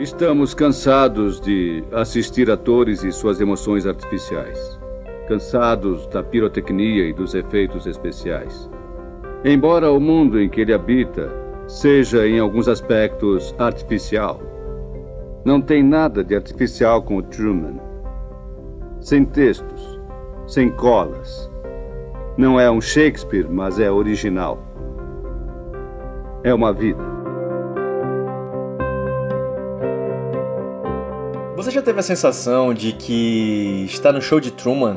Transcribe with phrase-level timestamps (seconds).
[0.00, 4.80] Estamos cansados de assistir atores e suas emoções artificiais.
[5.28, 8.70] Cansados da pirotecnia e dos efeitos especiais.
[9.44, 11.30] Embora o mundo em que ele habita
[11.66, 14.40] seja, em alguns aspectos, artificial,
[15.44, 17.78] não tem nada de artificial com o Truman.
[19.00, 20.00] Sem textos,
[20.46, 21.50] sem colas.
[22.38, 24.64] Não é um Shakespeare, mas é original.
[26.42, 27.09] É uma vida.
[31.60, 34.96] Você já teve a sensação de que está no show de Truman?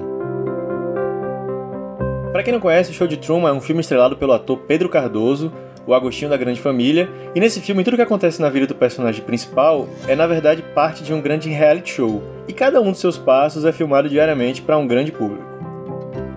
[2.31, 4.87] Para quem não conhece, o Show de Truman é um filme estrelado pelo ator Pedro
[4.87, 5.51] Cardoso,
[5.85, 9.21] o Agostinho da Grande Família, e nesse filme tudo que acontece na vida do personagem
[9.25, 13.17] principal é na verdade parte de um grande reality show, e cada um dos seus
[13.17, 15.52] passos é filmado diariamente para um grande público.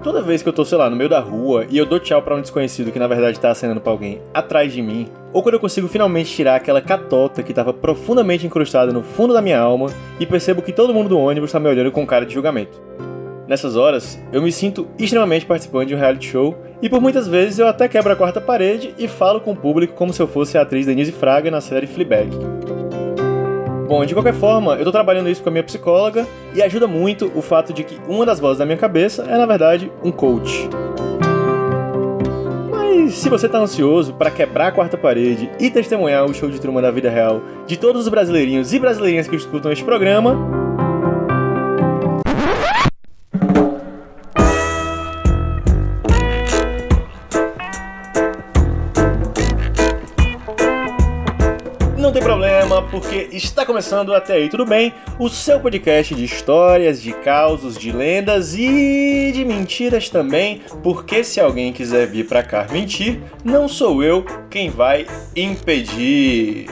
[0.06, 2.22] Toda vez que eu tô, sei lá, no meio da rua e eu dou tchau
[2.22, 5.54] para um desconhecido que na verdade tá acenando pra alguém atrás de mim, ou quando
[5.54, 9.88] eu consigo finalmente tirar aquela catota que estava profundamente incrustada no fundo da minha alma
[10.20, 12.80] e percebo que todo mundo do ônibus está me olhando com cara de julgamento.
[13.48, 17.58] Nessas horas, eu me sinto extremamente participante de um reality show e por muitas vezes
[17.58, 20.56] eu até quebro a quarta parede e falo com o público como se eu fosse
[20.56, 22.30] a atriz Denise Fraga na série Fleabag.
[23.86, 27.30] Bom, de qualquer forma, eu tô trabalhando isso com a minha psicóloga e ajuda muito
[27.36, 30.68] o fato de que uma das vozes da minha cabeça é, na verdade, um coach.
[32.68, 36.60] Mas se você tá ansioso para quebrar a quarta parede e testemunhar o show de
[36.60, 40.65] turma da vida real de todos os brasileirinhos e brasileirinhas que escutam este programa,
[53.32, 58.54] está começando até aí tudo bem, o seu podcast de histórias, de causos, de lendas
[58.54, 64.24] e de mentiras também, porque se alguém quiser vir para cá mentir, não sou eu
[64.50, 66.66] quem vai impedir.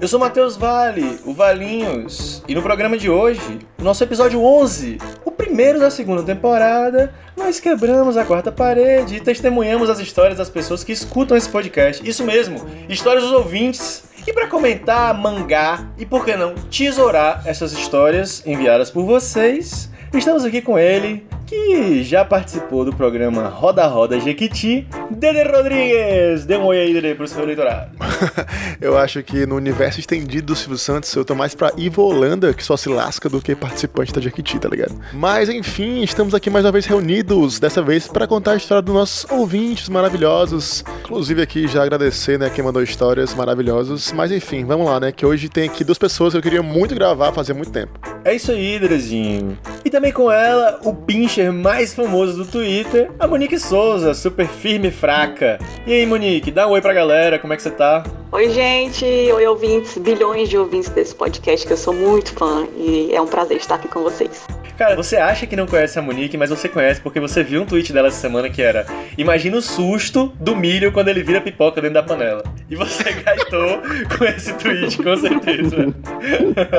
[0.00, 5.30] Eu sou Matheus Vale, o Valinhos, e no programa de hoje, nosso episódio 11, o
[5.30, 10.84] primeiro da segunda temporada, nós quebramos a quarta parede e testemunhamos as histórias das pessoas
[10.84, 12.06] que escutam esse podcast.
[12.06, 17.72] Isso mesmo, histórias dos ouvintes e para comentar, mangá e por que não tesourar essas
[17.72, 24.20] histórias enviadas por vocês, estamos aqui com ele, que já participou do programa Roda Roda
[24.20, 26.46] Jequiti, Dede Rodrigues.
[26.46, 27.90] Dê um oi aí, Dede, pro seu eleitorado.
[28.80, 32.54] eu acho que no universo estendido do Silvio Santos, eu tô mais pra Ivo Holanda,
[32.54, 34.94] que só se lasca do que participante da Jequiti, tá ligado?
[35.12, 38.94] Mas enfim, estamos aqui mais uma vez reunidos, dessa vez para contar a história dos
[38.94, 40.84] nossos ouvintes maravilhosos.
[41.00, 44.12] Inclusive aqui já agradecer, né, quem mandou histórias maravilhosas.
[44.12, 46.94] Mas enfim, vamos lá, né, que hoje tem aqui duas pessoas que eu queria muito
[46.94, 47.98] gravar, fazia muito tempo.
[48.24, 49.58] É isso aí, Drezinho.
[49.84, 54.88] E também com ela, o pinche mais famoso do Twitter, a Monique Souza, super firme
[54.88, 55.58] e fraca.
[55.86, 58.02] E aí, Monique, dá um oi pra galera, como é que você tá?
[58.32, 63.14] Oi, gente, oi, ouvintes, bilhões de ouvintes desse podcast que eu sou muito fã e
[63.14, 64.46] é um prazer estar aqui com vocês.
[64.76, 67.66] Cara, você acha que não conhece a Monique, mas você conhece porque você viu um
[67.66, 68.86] tweet dela essa semana que era
[69.18, 72.42] Imagina o susto do milho quando ele vira pipoca dentro da panela.
[72.68, 73.82] E você gaitou
[74.16, 75.94] com esse tweet, com certeza.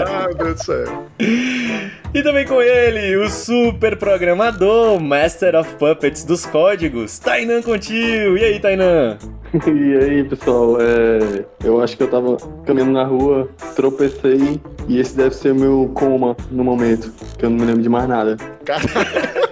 [0.07, 1.91] ah, meu Deus do céu.
[2.13, 8.37] E também com ele, o super programador, Master of Puppets dos códigos, Tainan Contil.
[8.37, 9.17] E aí, Tainan?
[9.67, 11.45] E aí, pessoal, é...
[11.63, 15.91] eu acho que eu tava caminhando na rua, tropecei e esse deve ser o meu
[15.93, 18.37] coma no momento, que eu não me lembro de mais nada.
[18.63, 19.51] Caralho.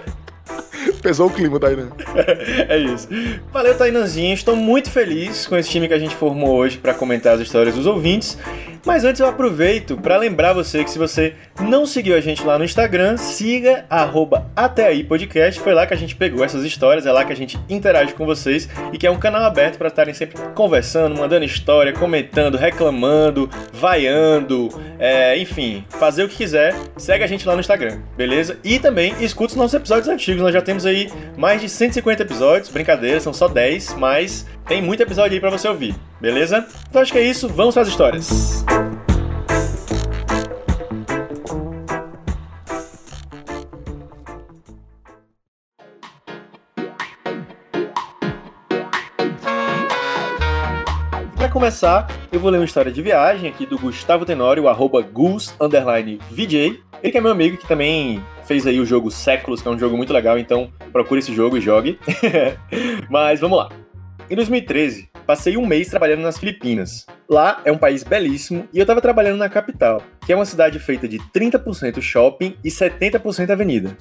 [1.02, 1.88] Pesou o clima, Tainan.
[2.68, 3.08] é isso.
[3.52, 4.34] Valeu, Tainanzinho.
[4.34, 7.74] Estou muito feliz com esse time que a gente formou hoje para comentar as histórias
[7.74, 8.36] dos ouvintes.
[8.84, 12.58] Mas antes eu aproveito para lembrar você que se você não seguiu a gente lá
[12.58, 15.60] no Instagram, siga arroba até aí podcast.
[15.60, 18.24] Foi lá que a gente pegou essas histórias, é lá que a gente interage com
[18.24, 23.50] vocês e que é um canal aberto para estarem sempre conversando, mandando história, comentando, reclamando,
[23.72, 26.74] vaiando, é, enfim, fazer o que quiser.
[26.96, 28.58] Segue a gente lá no Instagram, beleza?
[28.64, 30.42] E também escuta os nossos episódios antigos.
[30.42, 35.02] Nós já temos aí mais de 150 episódios, brincadeira, são só 10, mas tem muito
[35.02, 36.64] episódio aí para você ouvir, beleza?
[36.88, 38.64] Então acho que é isso, vamos para as histórias.
[51.52, 55.54] Começar, eu vou ler uma história de viagem aqui do Gustavo Tenório, arroba Gus,
[56.30, 56.80] VJ.
[57.02, 59.78] Ele que é meu amigo que também fez aí o jogo Séculos, que é um
[59.78, 61.98] jogo muito legal, então procure esse jogo e jogue.
[63.10, 63.68] Mas vamos lá.
[64.30, 67.04] Em 2013, passei um mês trabalhando nas Filipinas.
[67.28, 70.78] Lá é um país belíssimo e eu estava trabalhando na capital, que é uma cidade
[70.78, 73.96] feita de 30% shopping e 70% avenida.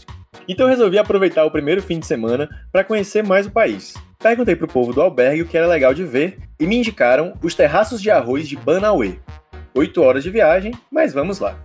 [0.47, 3.95] Então resolvi aproveitar o primeiro fim de semana para conhecer mais o país.
[4.19, 7.55] Perguntei pro povo do albergue o que era legal de ver e me indicaram os
[7.55, 9.15] terraços de arroz de Banauê.
[9.73, 11.57] 8 horas de viagem, mas vamos lá.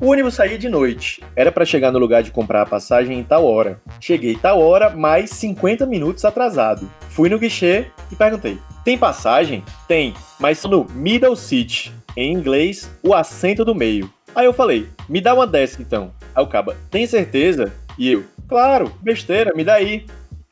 [0.00, 1.22] O ônibus saía de noite.
[1.36, 3.82] Era para chegar no lugar de comprar a passagem em tal hora.
[4.00, 6.90] Cheguei tal hora, mais 50 minutos atrasado.
[7.10, 13.12] Fui no guichê e perguntei: "Tem passagem?" "Tem, mas no Middle Seat, em inglês, o
[13.12, 17.06] assento do meio." Aí eu falei: "Me dá uma dessa então." Aí o caba: "Tem
[17.06, 20.06] certeza?" E eu: "Claro, besteira, me dá aí."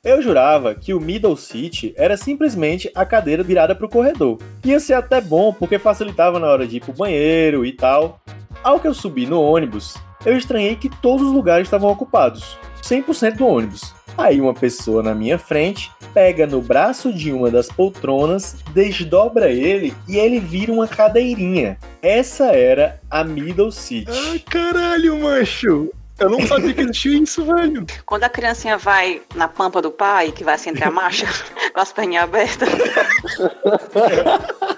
[0.08, 4.38] Eu jurava que o middle seat era simplesmente a cadeira virada para o corredor.
[4.64, 8.18] Ia ser até bom porque facilitava na hora de ir pro banheiro e tal.
[8.64, 13.36] Ao que eu subi no ônibus, eu estranhei que todos os lugares estavam ocupados, 100%
[13.36, 13.92] do ônibus.
[14.16, 19.92] Aí uma pessoa na minha frente pega no braço de uma das poltronas, desdobra ele
[20.08, 21.76] e ele vira uma cadeirinha.
[22.00, 24.08] Essa era a middle seat.
[24.10, 25.90] Ai, caralho, macho.
[26.18, 27.86] Eu não sabia que existia isso, velho.
[28.04, 31.26] Quando a criancinha vai na pampa do pai, que vai assim entre a marcha,
[31.72, 32.68] com as perninhas abertas.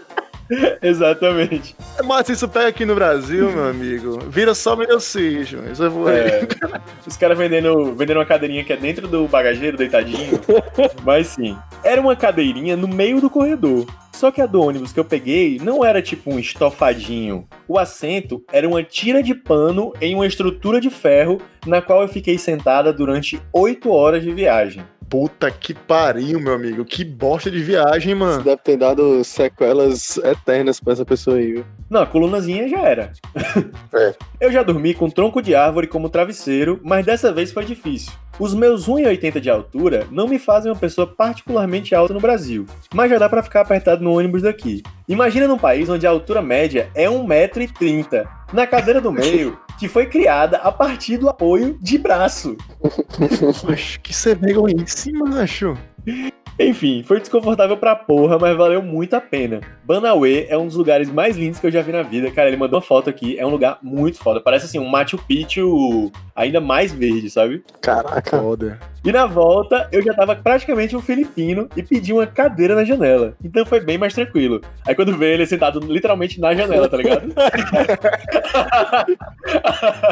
[0.82, 1.76] Exatamente.
[2.04, 5.70] Mas isso pega aqui no Brasil, meu amigo, vira só mediocígio.
[5.70, 6.46] Isso vou É,
[7.06, 10.40] os caras vendendo, vendendo uma cadeirinha que é dentro do bagageiro, deitadinho.
[11.04, 13.86] Mas sim, era uma cadeirinha no meio do corredor.
[14.12, 17.46] Só que a do ônibus que eu peguei não era tipo um estofadinho.
[17.66, 22.08] O assento era uma tira de pano em uma estrutura de ferro na qual eu
[22.08, 24.82] fiquei sentada durante 8 horas de viagem.
[25.10, 26.84] Puta que pariu, meu amigo.
[26.84, 28.44] Que bosta de viagem, mano.
[28.44, 31.64] Deve ter dado sequelas eternas pra essa pessoa aí, viu?
[31.90, 33.12] Não, a colunazinha já era.
[33.92, 34.14] É.
[34.40, 38.12] Eu já dormi com tronco de árvore como travesseiro, mas dessa vez foi difícil.
[38.38, 42.64] Os meus 1,80 de altura não me fazem uma pessoa particularmente alta no Brasil,
[42.94, 44.82] mas já dá pra ficar apertado no ônibus daqui.
[45.08, 50.04] Imagina num país onde a altura média é 1,30m, na cadeira do meio, que foi
[50.04, 52.54] criada a partir do apoio de braço.
[53.66, 55.74] Macho, que sem vergonhice, macho.
[56.58, 59.60] Enfim, foi desconfortável pra porra, mas valeu muito a pena.
[59.82, 62.30] Banauê é um dos lugares mais lindos que eu já vi na vida.
[62.30, 64.38] Cara, ele mandou uma foto aqui, é um lugar muito foda.
[64.38, 67.64] Parece assim, um Machu Picchu ainda mais verde, sabe?
[67.80, 68.38] Caraca.
[68.38, 68.78] Foda.
[69.02, 73.34] E na volta, eu já tava praticamente um filipino e pedi uma cadeira na janela.
[73.42, 74.60] Então foi bem mais tranquilo.
[74.86, 77.32] Aí quando veio ele sentado literalmente na janela, tá ligado?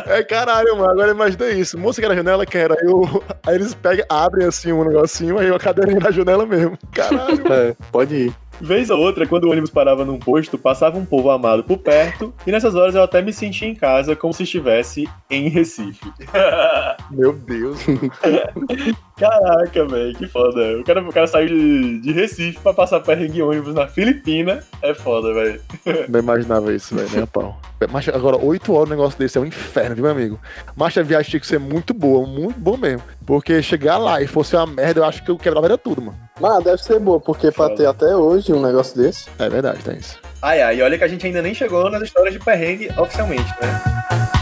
[0.06, 0.90] É caralho, mano.
[0.90, 1.79] Agora imagina isso.
[1.79, 2.75] Moça que era janela, quem era?
[2.82, 3.23] Eu...
[3.46, 6.79] Aí eles pegam, abrem assim um negocinho, aí a cadeirinha na janela mesmo.
[6.93, 7.38] Caralho.
[7.49, 8.34] É, pode ir.
[8.60, 12.34] Vez ou outra, quando o ônibus parava num posto, passava um povo amado por perto,
[12.46, 16.12] e nessas horas eu até me sentia em casa como se estivesse em Recife.
[17.10, 17.78] Meu Deus.
[19.19, 20.79] Caraca, velho, que foda.
[20.79, 24.62] O cara, o cara saiu de, de Recife pra passar perrengue ônibus na Filipina.
[24.81, 25.61] É foda, velho.
[26.09, 27.61] Não imaginava isso, velho, nem a pau.
[27.91, 30.41] Mas agora, 8 horas um negócio desse é um inferno, viu, meu amigo?
[30.76, 33.03] Mas a viagem tinha que ser muito boa, muito boa mesmo.
[33.26, 36.19] Porque chegar lá e fosse uma merda, eu acho que eu quebrava era tudo, mano.
[36.41, 39.29] Mas deve ser boa, porque pra ter até hoje um negócio desse.
[39.38, 40.19] É verdade, tem isso.
[40.41, 43.53] Ai, ai, e olha que a gente ainda nem chegou nas histórias de perrengue oficialmente,
[43.61, 44.38] né?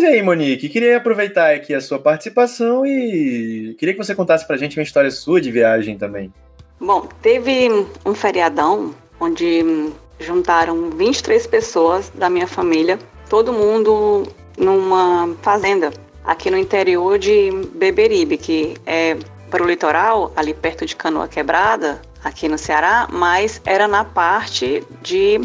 [0.00, 4.56] E aí, Monique, queria aproveitar aqui a sua participação e queria que você contasse pra
[4.56, 6.32] gente uma história sua de viagem também.
[6.80, 7.68] Bom, teve
[8.06, 12.98] um feriadão onde juntaram 23 pessoas da minha família,
[13.28, 14.26] todo mundo
[14.56, 15.92] numa fazenda
[16.24, 19.18] aqui no interior de Beberibe, que é
[19.50, 24.82] para o litoral, ali perto de Canoa Quebrada, aqui no Ceará, mas era na parte
[25.02, 25.38] de,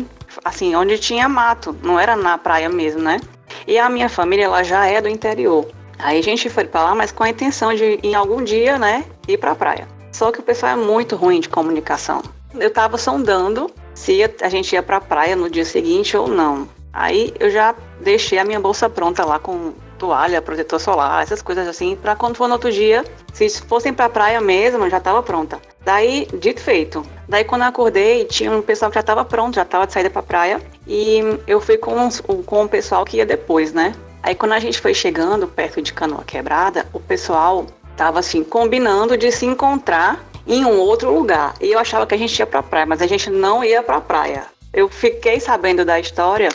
[0.45, 3.19] assim, onde tinha mato, não era na praia mesmo, né?
[3.67, 5.67] E a minha família, ela já é do interior.
[5.97, 9.05] Aí a gente foi para lá, mas com a intenção de, em algum dia, né,
[9.27, 9.87] ir para a praia.
[10.11, 12.21] Só que o pessoal é muito ruim de comunicação.
[12.53, 16.67] Eu tava sondando se a gente ia pra praia no dia seguinte ou não.
[16.91, 21.67] Aí eu já deixei a minha bolsa pronta lá com toalha, protetor solar, essas coisas
[21.67, 25.59] assim, pra quando for no outro dia, se fossem pra praia mesmo, já tava pronta.
[25.83, 27.05] Daí, dito feito.
[27.27, 30.09] Daí quando eu acordei, tinha um pessoal que já tava pronto, já tava de saída
[30.09, 33.93] pra praia, e eu fui com, os- com o pessoal que ia depois, né?
[34.23, 39.15] Aí quando a gente foi chegando perto de Canoa Quebrada, o pessoal tava assim combinando
[39.17, 41.53] de se encontrar em um outro lugar.
[41.61, 44.01] E eu achava que a gente ia pra praia, mas a gente não ia pra
[44.01, 44.45] praia.
[44.73, 46.49] Eu fiquei sabendo da história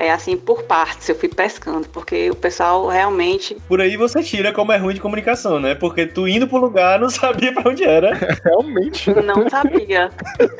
[0.00, 4.50] é assim por partes, eu fui pescando, porque o pessoal realmente Por aí você tira
[4.52, 5.74] como é ruim de comunicação, né?
[5.74, 8.14] Porque tu indo pro lugar não sabia pra onde era.
[8.42, 9.10] Realmente.
[9.22, 10.10] não sabia.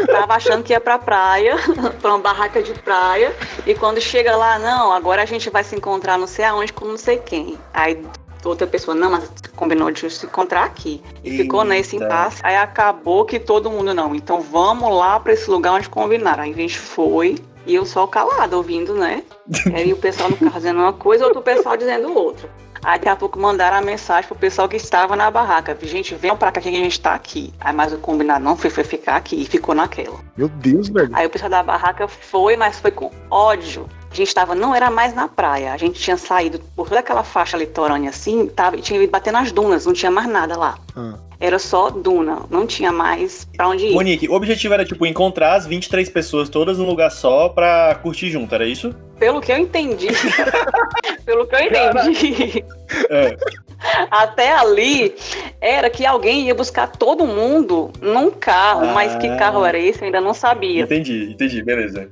[0.06, 1.56] Tava achando que ia pra praia,
[2.00, 3.34] pra uma barraca de praia,
[3.66, 6.84] e quando chega lá, não, agora a gente vai se encontrar não sei aonde com
[6.84, 7.56] não sei quem.
[7.72, 8.02] Aí
[8.48, 11.02] outra pessoa, não, mas combinou de se encontrar aqui.
[11.22, 12.06] E ficou nesse Eita.
[12.06, 12.40] impasse.
[12.42, 16.44] Aí acabou que todo mundo, não, então vamos lá pra esse lugar onde combinaram.
[16.44, 19.22] Aí a gente foi, E eu só calada, ouvindo, né?
[19.84, 22.48] E o pessoal no carro dizendo uma coisa, outro pessoal dizendo outra.
[22.82, 25.76] Aí daqui a pouco mandaram a mensagem pro pessoal que estava na barraca.
[25.82, 27.52] Gente, venham pra cá que a gente tá aqui.
[27.60, 30.18] Aí mais o combinado não foi, foi ficar aqui e ficou naquela.
[30.36, 31.10] Meu Deus, velho.
[31.12, 33.86] Aí o pessoal da barraca foi, mas foi com ódio.
[34.10, 35.72] A gente tava, não era mais na praia.
[35.72, 39.52] A gente tinha saído por toda aquela faixa litorânea assim, tava, tinha ido bater nas
[39.52, 40.78] dunas, não tinha mais nada lá.
[40.96, 41.14] Ah.
[41.38, 43.94] Era só duna, não tinha mais pra onde ir.
[43.94, 48.30] Monique, o objetivo era, tipo, encontrar as 23 pessoas todas num lugar só pra curtir
[48.30, 48.94] junto, era isso?
[49.18, 50.08] Pelo que eu entendi.
[51.24, 52.64] pelo que eu entendi.
[53.08, 53.36] É.
[54.10, 55.14] Até ali
[55.60, 59.36] era que alguém ia buscar todo mundo num carro, mas que Ah.
[59.36, 60.82] carro era esse eu ainda não sabia.
[60.82, 62.10] Entendi, entendi, beleza.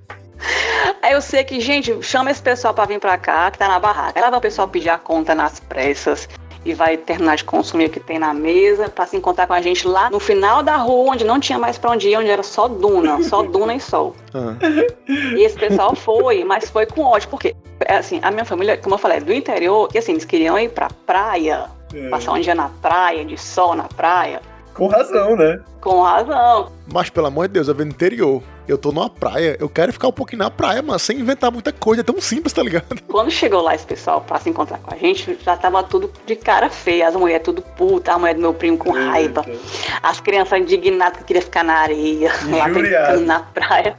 [1.02, 3.78] Aí eu sei que, gente, chama esse pessoal pra vir pra cá, que tá na
[3.78, 4.20] barraca.
[4.20, 6.28] Lá vai o pessoal pedir a conta nas pressas
[6.64, 9.62] e vai terminar de consumir o que tem na mesa pra se encontrar com a
[9.62, 12.42] gente lá no final da rua, onde não tinha mais pra onde ir, onde era
[12.42, 14.14] só duna, só duna e sol.
[14.34, 14.54] Ah.
[15.08, 18.94] E esse pessoal foi, mas foi com ódio, porque, é, assim, a minha família, como
[18.94, 22.08] eu falei, é do interior, e assim, eles queriam ir pra praia, É.
[22.10, 24.42] passar um dia na praia, de sol na praia,
[24.78, 25.60] Com razão, né?
[25.80, 26.70] com razão.
[26.92, 28.42] Mas, pelo amor de Deus, eu venho do interior.
[28.66, 31.72] Eu tô numa praia, eu quero ficar um pouquinho na praia, mas sem inventar muita
[31.72, 32.02] coisa.
[32.02, 33.00] É tão simples, tá ligado?
[33.08, 36.36] Quando chegou lá esse pessoal pra se encontrar com a gente, já tava tudo de
[36.36, 37.08] cara feia.
[37.08, 39.44] As mulheres tudo puta, a mulher do meu primo com raiva.
[40.02, 43.96] As crianças indignadas que queriam ficar na areia, lá brincando na praia.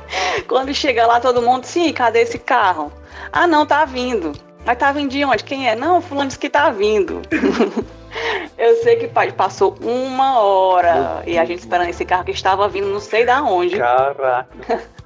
[0.46, 2.92] Quando chega lá, todo mundo, sim, cadê esse carro?
[3.32, 4.32] Ah, não, tá vindo.
[4.64, 5.42] Mas tá vindo de onde?
[5.42, 5.74] Quem é?
[5.74, 7.20] Não, fulano disse que tá vindo.
[8.58, 12.68] Eu sei que pai, passou uma hora e a gente esperando esse carro que estava
[12.68, 13.78] vindo não sei da onde.
[13.78, 14.48] Caraca.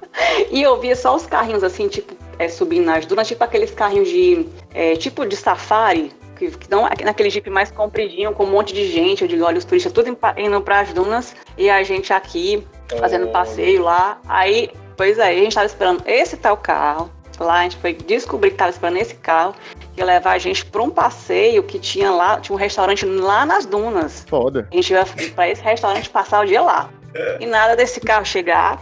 [0.49, 4.09] E eu via só os carrinhos assim, tipo, é, subindo nas dunas, tipo aqueles carrinhos
[4.09, 4.47] de.
[4.73, 8.89] é, tipo de safari, que, que dão naquele jeep mais compridinho, com um monte de
[8.89, 9.21] gente.
[9.21, 12.65] Eu digo, olha, os turistas tudo indo pras dunas e a gente aqui
[12.99, 14.19] fazendo passeio lá.
[14.27, 17.11] Aí, pois é, a gente tava esperando esse tal carro.
[17.39, 19.53] Lá a gente foi descobrir que tava esperando esse carro,
[19.93, 23.45] que ia levar a gente pra um passeio que tinha lá, tinha um restaurante lá
[23.45, 24.25] nas dunas.
[24.27, 24.67] Foda.
[24.71, 26.89] A gente ia pra esse restaurante passar o dia lá.
[27.39, 28.79] E nada desse carro chegar.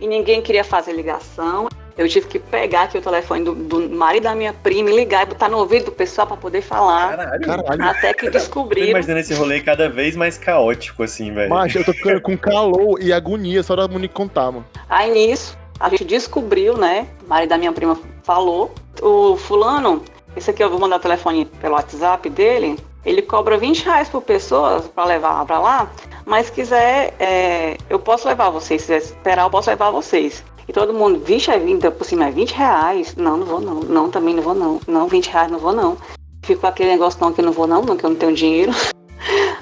[0.00, 1.68] E ninguém queria fazer ligação.
[1.96, 5.22] Eu tive que pegar aqui o telefone do, do marido da minha prima e ligar
[5.22, 7.16] e botar no ouvido do pessoal pra poder falar.
[7.16, 7.46] Caralho.
[7.46, 7.84] Caralho.
[7.84, 8.88] Até que Tô descobriram.
[8.88, 11.50] imaginando esse rolê cada vez mais caótico, assim, velho.
[11.50, 14.66] Mas eu tô ficando com calor e agonia só da Monique contar, mano.
[14.88, 17.08] Aí nisso, a gente descobriu, né?
[17.24, 18.72] O marido da minha prima falou.
[19.02, 20.02] O fulano,
[20.36, 22.78] esse aqui eu vou mandar o telefone pelo WhatsApp dele.
[23.04, 25.90] Ele cobra 20 reais por pessoa pra levar pra lá.
[26.24, 28.82] Mas se quiser, é, eu posso levar vocês.
[28.82, 30.42] Se quiser esperar, eu posso levar vocês.
[30.66, 33.14] E todo mundo, 20 é 20, por cima é 20 reais.
[33.16, 33.80] Não, não vou não.
[33.80, 34.80] Não, também não vou não.
[34.86, 35.98] Não, 20 reais não vou não.
[36.42, 38.72] Ficou aquele negócio não que eu não vou não, não, que eu não tenho dinheiro.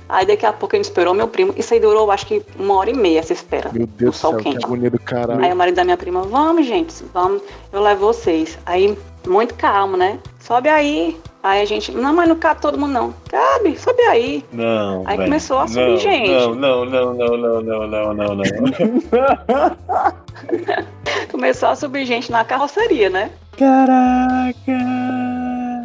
[0.08, 1.54] Aí daqui a pouco a gente esperou meu primo.
[1.56, 3.70] Isso aí durou acho que uma hora e meia essa espera.
[3.72, 4.64] Meu Deus do sol céu, que quente.
[4.64, 5.42] agonia do caralho.
[5.42, 7.42] Aí o marido da minha prima, vamos, gente, vamos,
[7.72, 8.58] eu levo vocês.
[8.66, 10.18] Aí, muito calmo, né?
[10.40, 11.16] Sobe aí.
[11.42, 13.12] Aí a gente, não, mas não cabe todo mundo, não.
[13.28, 14.44] Cabe, sobe aí.
[14.52, 15.02] Não.
[15.06, 15.28] Aí velho.
[15.28, 16.30] começou a subir não, gente.
[16.30, 18.44] Não, não, não, não, não, não, não, não, não.
[21.32, 23.32] Começou a subir gente na carroceria, né?
[23.56, 25.31] Caraca!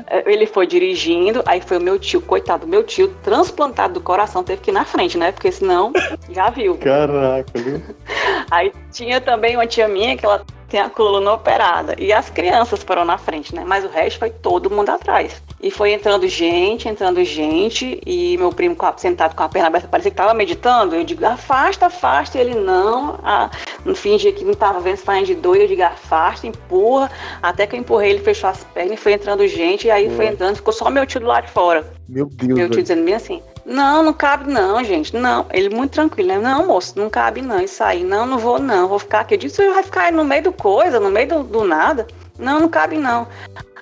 [0.10, 4.44] É, Ele foi dirigindo, aí foi o meu tio, coitado, meu tio, transplantado do coração,
[4.44, 5.32] teve que ir na frente, né?
[5.32, 5.92] Porque senão,
[6.30, 6.78] já viu.
[6.78, 7.82] Caraca, viu?
[8.50, 11.96] Aí tinha também uma tia minha que ela tem a coluna operada.
[11.98, 13.64] E as crianças foram na frente, né?
[13.66, 15.42] Mas o resto foi todo mundo atrás.
[15.62, 18.00] E foi entrando gente, entrando gente.
[18.06, 20.96] E meu primo sentado com a perna aberta, parecia que tava meditando.
[20.96, 22.38] Eu digo, afasta, afasta.
[22.38, 23.20] E ele não.
[23.86, 25.62] No fingia que não tava vendo se de doido.
[25.62, 27.10] Eu digo, afasta, empurra.
[27.42, 29.88] Até que eu empurrei, ele fechou as pernas e foi entrando gente.
[29.88, 31.90] E aí foi entrando, ficou só meu tio do lado de fora.
[32.08, 35.14] Meu Deus, Meu tio dizendo bem assim: Não, não cabe não, gente.
[35.14, 35.46] Não.
[35.52, 36.40] Ele muito tranquilo, né?
[36.40, 37.60] Não, moço, não cabe não.
[37.60, 38.88] Isso aí, não, não vou não.
[38.88, 39.34] Vou ficar aqui.
[39.34, 42.08] Eu disse: vai ficar aí no meio do coisa, no meio do, do nada.
[42.40, 43.28] Não, não cabe não.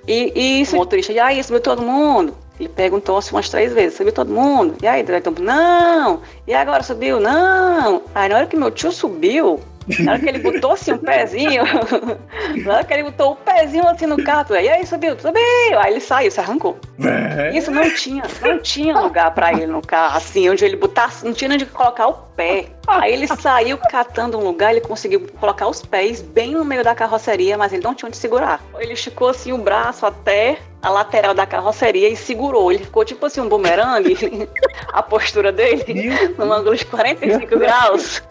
[0.07, 2.35] E, e isso, o motorista, e aí, subiu todo mundo?
[2.59, 4.75] Ele perguntou assim umas três vezes: Subiu todo mundo?
[4.81, 6.21] E aí, diretor, não.
[6.47, 7.19] E agora subiu?
[7.19, 8.01] Não.
[8.15, 9.59] Aí na hora que meu tio subiu.
[9.99, 11.63] Na hora que ele botou assim um pezinho,
[12.65, 15.93] na hora que ele botou o pezinho assim no carro, e aí subiu, subiu, aí
[15.93, 16.77] ele saiu, se arrancou.
[17.53, 21.33] Isso não tinha, não tinha lugar pra ele no carro, assim, onde ele botasse, não
[21.33, 22.67] tinha onde colocar o pé.
[22.87, 26.95] Aí ele saiu catando um lugar, ele conseguiu colocar os pés bem no meio da
[26.95, 28.61] carroceria, mas ele não tinha onde segurar.
[28.79, 32.71] Ele esticou assim o braço até a lateral da carroceria e segurou.
[32.71, 34.15] Ele ficou tipo assim um bumerangue,
[34.93, 38.21] a postura dele, num ângulo de 45 graus.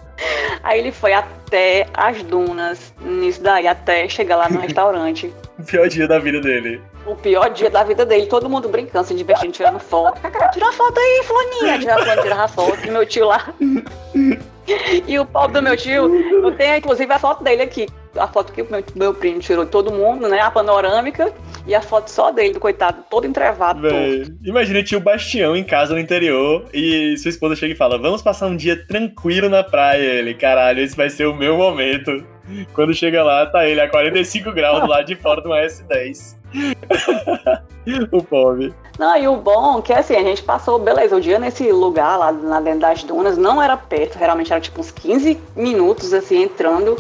[0.63, 5.33] Aí ele foi até as dunas, nisso daí, até chegar lá no restaurante.
[5.57, 6.83] O pior dia da vida dele.
[7.07, 10.21] O pior dia da vida dele, todo mundo brincando, se divertindo, tirando foto.
[10.21, 11.79] Cacá, Tira uma foto aí, fulaninha.
[11.79, 12.79] Tirava foto, tirava foto.
[12.85, 13.55] E meu tio lá.
[15.07, 17.87] E o pobre do meu tio, eu tenho inclusive a foto dele aqui.
[18.17, 20.41] a foto que o meu, meu primo tirou de todo mundo, né?
[20.41, 21.33] A panorâmica
[21.67, 23.83] e a foto só dele, do coitado, todo entrevado.
[23.83, 24.39] Todo.
[24.45, 28.23] Imagina, tinha o Bastião em casa no interior e sua esposa chega e fala: Vamos
[28.23, 30.01] passar um dia tranquilo na praia.
[30.01, 32.25] Ele, caralho, esse vai ser o meu momento.
[32.75, 36.37] Quando chega lá, tá ele a 45 graus do lado de fora do S10.
[38.13, 38.75] o pobre.
[38.99, 42.17] Não, e o bom é que assim, a gente passou, beleza, o dia nesse lugar
[42.17, 46.43] lá na dentro das dunas não era perto, realmente era tipo uns 15 minutos assim,
[46.43, 46.97] entrando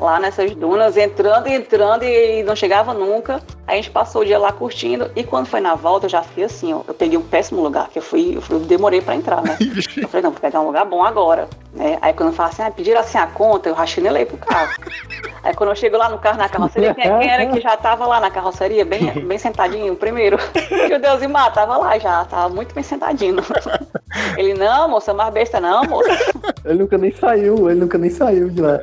[0.00, 3.40] lá nessas dunas, entrando e entrando e não chegava nunca.
[3.66, 6.22] Aí a gente passou o dia lá curtindo e quando foi na volta eu já
[6.22, 9.00] fui assim, ó, eu peguei um péssimo lugar, que eu fui, eu, fui, eu demorei
[9.00, 9.56] para entrar, né?
[9.96, 11.98] eu falei, não, vou pegar um lugar bom agora, né?
[12.02, 14.74] Aí quando eu falo assim, ah, pediram assim a conta, eu rachinelei pro carro.
[15.42, 18.06] Aí quando eu chego lá no carro, na carroceria, quem, quem era que já tava
[18.06, 20.38] lá na carroceria, bem, bem sentadinho, primeiro?
[20.88, 23.36] Meu Deus, e Mar, tava lá já, tava muito bem sentadinho.
[24.36, 26.10] Ele, não, moça, mais besta não, moça.
[26.64, 28.80] Ele nunca nem saiu, ele nunca nem saiu de lá.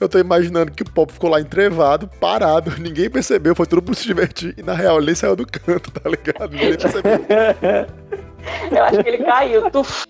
[0.00, 3.94] Eu tô imaginando que o Pop ficou lá entrevado, parado, ninguém percebeu, foi tudo por
[3.94, 4.54] se divertir.
[4.58, 6.50] E na real ele saiu do canto, tá ligado?
[6.50, 7.20] Ninguém percebeu.
[8.70, 10.04] Eu acho que ele caiu, tuf.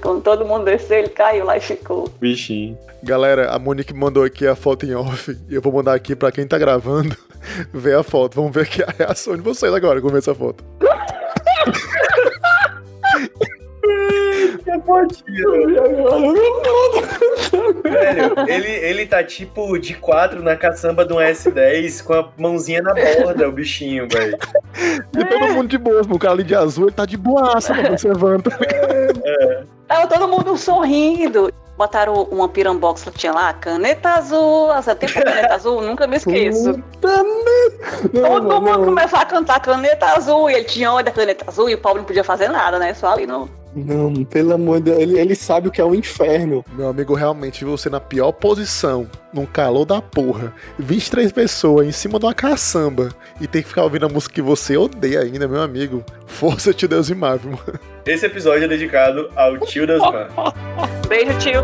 [0.00, 2.08] Quando todo mundo desceu, ele caiu lá e ficou.
[2.20, 2.78] Bichinho.
[3.02, 5.36] Galera, a Monique mandou aqui a foto em off.
[5.48, 7.16] E eu vou mandar aqui pra quem tá gravando
[7.72, 8.34] ver a foto.
[8.36, 10.64] Vamos ver aqui a reação de vocês agora com essa foto.
[15.24, 15.42] que
[17.88, 22.82] Velho, ele, ele tá tipo de quatro na caçamba de um S10 com a mãozinha
[22.82, 24.36] na borda, o bichinho, velho.
[25.16, 28.50] E todo mundo de boa, o cara ali de azul, ele tá de boaça, observando.
[29.24, 29.64] É.
[29.86, 31.50] Tava todo mundo sorrindo.
[31.78, 34.72] Botaram uma pirambox que tinha lá, caneta azul.
[34.74, 36.82] Essa tempo caneta azul, nunca me esqueço.
[37.00, 40.50] Todo mundo começou a cantar caneta azul.
[40.50, 42.92] E ele tinha onda da caneta azul e o Paulo não podia fazer nada, né?
[42.94, 45.94] Só ali no, não, pelo amor de Deus, ele, ele sabe o que é o
[45.94, 46.64] inferno.
[46.72, 50.52] Meu amigo, realmente você na pior posição, num calor da porra.
[50.78, 53.10] 23 pessoas em cima de uma caçamba
[53.40, 56.04] e tem que ficar ouvindo a música que você odeia ainda, meu amigo.
[56.26, 57.58] Força, tio Deus e Marvel.
[58.06, 60.02] Esse episódio é dedicado ao tio Deus
[61.08, 61.62] Beijo, tio.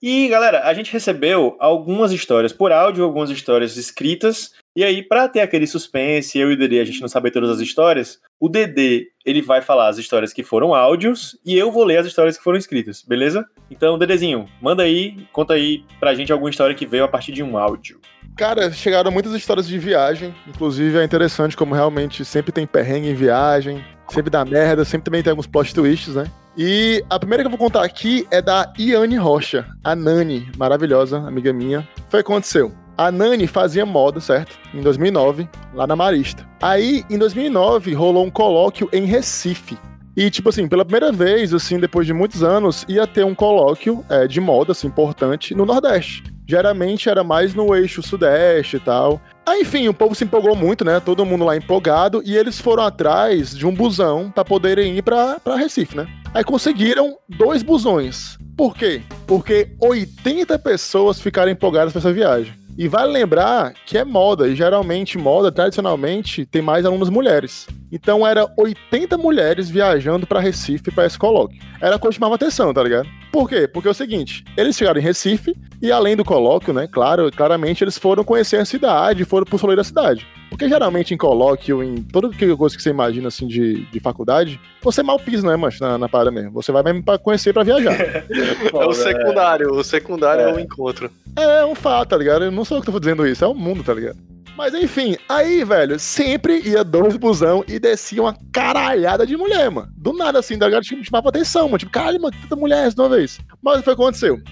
[0.00, 4.52] E galera, a gente recebeu algumas histórias por áudio, algumas histórias escritas.
[4.76, 7.50] E aí, para ter aquele suspense, eu e o Dedê, a gente não saber todas
[7.50, 11.82] as histórias, o Dedê, ele vai falar as histórias que foram áudios e eu vou
[11.82, 13.44] ler as histórias que foram escritas, beleza?
[13.68, 17.42] Então, Dedezinho, manda aí, conta aí pra gente alguma história que veio a partir de
[17.42, 18.00] um áudio.
[18.38, 23.14] Cara, chegaram muitas histórias de viagem, inclusive é interessante como realmente sempre tem perrengue em
[23.14, 26.24] viagem, sempre dá merda, sempre também tem alguns plot twists, né?
[26.56, 31.18] E a primeira que eu vou contar aqui é da Iane Rocha, a Nani, maravilhosa,
[31.18, 31.80] amiga minha.
[32.08, 32.72] Foi o que aconteceu.
[32.96, 34.56] A Nani fazia moda, certo?
[34.72, 36.48] Em 2009, lá na Marista.
[36.62, 39.76] Aí, em 2009, rolou um colóquio em Recife.
[40.16, 44.04] E, tipo assim, pela primeira vez, assim, depois de muitos anos, ia ter um colóquio
[44.08, 46.37] é, de moda, assim, importante no Nordeste.
[46.48, 49.20] Geralmente era mais no eixo Sudeste e tal.
[49.44, 50.98] Aí, enfim, o povo se empolgou muito, né?
[50.98, 52.22] Todo mundo lá empolgado.
[52.24, 56.08] E eles foram atrás de um busão para poderem ir para Recife, né?
[56.32, 58.38] Aí conseguiram dois busões.
[58.56, 59.02] Por quê?
[59.26, 62.54] Porque 80 pessoas ficaram empolgadas para essa viagem.
[62.78, 67.66] E vale lembrar que é moda, e geralmente moda, tradicionalmente, tem mais alunas mulheres.
[67.90, 71.60] Então era 80 mulheres viajando para Recife para esse colóquio.
[71.80, 73.08] Era coisa que chamava atenção, tá ligado?
[73.32, 73.68] Por quê?
[73.68, 77.84] Porque é o seguinte, eles chegaram em Recife e além do colóquio, né, claro, claramente
[77.84, 80.26] eles foram conhecer a cidade, foram pro soleiro da cidade.
[80.48, 85.02] Porque geralmente em colóquio, em toda coisa que você imagina assim de, de faculdade, você
[85.02, 86.52] mal pisa, né, mancho, na, na parada mesmo.
[86.52, 87.94] Você vai mesmo pra conhecer, pra viajar.
[88.00, 90.50] é o secundário, o secundário é.
[90.50, 91.10] é o encontro.
[91.36, 92.44] É, um fato, tá ligado?
[92.46, 94.18] Eu não sou eu que tô dizendo isso, é o mundo, tá ligado?
[94.58, 99.88] Mas enfim, aí, velho, sempre ia dois busão e descia uma caralhada de mulher, mano.
[99.96, 100.82] Do nada, assim, tá ligado?
[100.82, 101.78] Tipo, chamava atenção, mano.
[101.78, 103.38] Tipo, caralho, mano, tanta mulher de uma vez.
[103.62, 104.42] Mas o que aconteceu.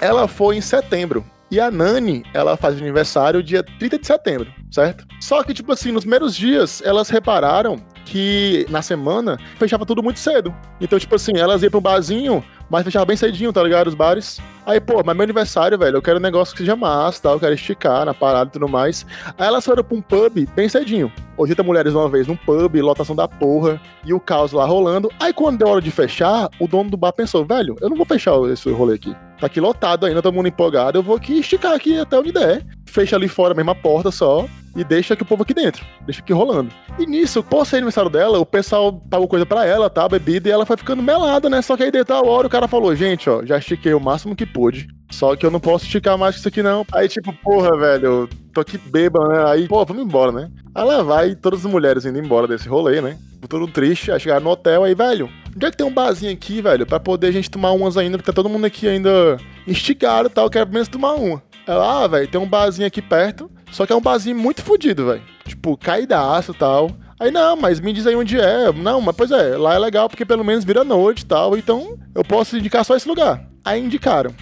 [0.00, 1.24] Ela foi em setembro.
[1.50, 5.04] E a Nani, ela faz aniversário dia 30 de setembro, certo?
[5.20, 10.20] Só que, tipo assim, nos primeiros dias, elas repararam que na semana fechava tudo muito
[10.20, 10.54] cedo.
[10.80, 13.88] Então, tipo assim, elas iam pro barzinho, mas fechava bem cedinho, tá ligado?
[13.88, 14.40] Os bares.
[14.64, 17.30] Aí, pô, mas meu aniversário, velho, eu quero um negócio que seja massa, tá?
[17.30, 19.04] Eu quero esticar na parada e tudo mais.
[19.36, 21.12] Aí elas foram pra um pub bem cedinho.
[21.36, 25.10] 80 mulheres uma vez num pub, lotação da porra, e o caos lá rolando.
[25.18, 28.06] Aí quando deu hora de fechar, o dono do bar pensou, velho, eu não vou
[28.06, 29.16] fechar esse rolê aqui.
[29.40, 32.62] Tá aqui lotado ainda, todo mundo empolgado, eu vou aqui esticar aqui até onde der.
[32.90, 36.20] Fecha ali fora a mesma porta só, e deixa que o povo aqui dentro, deixa
[36.20, 36.70] aqui rolando.
[36.98, 40.08] E nisso, por ser aniversário dela, o pessoal pagou coisa para ela, tá?
[40.08, 41.60] Bebida, e ela foi ficando melada, né?
[41.62, 44.36] Só que aí dentro da hora o cara falou: gente, ó, já estiquei o máximo
[44.36, 44.88] que pude.
[45.10, 46.86] Só que eu não posso esticar mais isso aqui, não.
[46.92, 49.44] Aí, tipo, porra, velho, eu tô aqui bêbado, né?
[49.46, 50.48] Aí, pô, vamos embora, né?
[50.74, 53.18] Aí lá vai todas as mulheres indo embora desse rolê, né?
[53.48, 56.60] Todo triste, aí chegaram no hotel, aí, velho, onde é que tem um barzinho aqui,
[56.60, 56.86] velho?
[56.86, 60.30] Pra poder a gente tomar umas ainda, porque tá todo mundo aqui ainda esticado e
[60.30, 61.42] tal, quero pelo menos tomar uma.
[61.66, 65.06] Ela, ah, velho, tem um barzinho aqui perto, só que é um barzinho muito fodido,
[65.06, 65.22] velho.
[65.44, 66.90] Tipo, caidaço e tal.
[67.18, 68.72] Aí, não, mas me diz aí onde é.
[68.72, 71.98] Não, mas pois é, lá é legal porque pelo menos vira noite e tal, então
[72.14, 73.44] eu posso indicar só esse lugar.
[73.64, 74.34] Aí indicaram.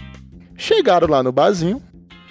[0.57, 1.83] Chegaram lá no barzinho,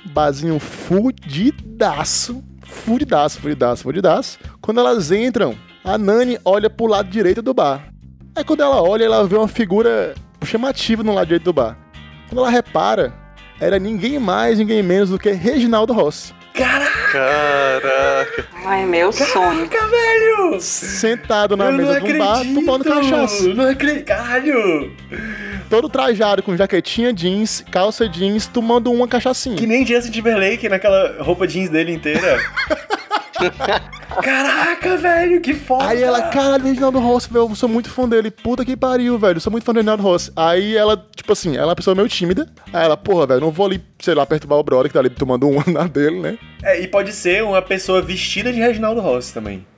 [0.05, 4.39] barzinho fudidaço, fudidaço, fudidaço, fudidaço.
[4.61, 7.89] Quando elas entram, a Nani olha pro lado direito do bar.
[8.35, 11.77] Aí quando ela olha, ela vê uma figura chamativa no lado direito do bar.
[12.29, 13.13] Quando ela repara,
[13.59, 16.33] era ninguém mais, ninguém menos do que Reginaldo Rossi.
[16.53, 16.91] Caraca!
[17.11, 18.45] Caraca.
[18.65, 19.67] Ai, meu sonho.
[19.69, 20.59] Caraca, velho!
[20.59, 22.55] Sentado na Eu mesa do bar, acredito!
[22.55, 23.47] tomando cachaça.
[23.53, 24.05] Não acredito!
[24.05, 24.91] Caralho!
[25.69, 29.55] Todo trajado, com jaquetinha jeans, calça jeans, tomando uma cachaçinha.
[29.55, 32.39] Que nem Justin Timberlake naquela roupa jeans dele inteira.
[34.21, 35.87] Caraca, velho, que foda!
[35.87, 38.31] Aí ela, caralho, Reginaldo Rossi, velho, eu sou muito fã dele.
[38.31, 40.31] Puta que pariu, velho, eu sou muito fã do Reginaldo Rossi.
[40.35, 42.47] Aí ela, tipo assim, ela é uma pessoa meio tímida.
[42.73, 45.09] Aí ela, porra, velho, não vou ali, sei lá, perturbar o brother que tá ali
[45.09, 46.37] tomando uma na dele, né?
[46.63, 49.65] É, e pode ser uma pessoa vestida de Reginaldo Rossi também.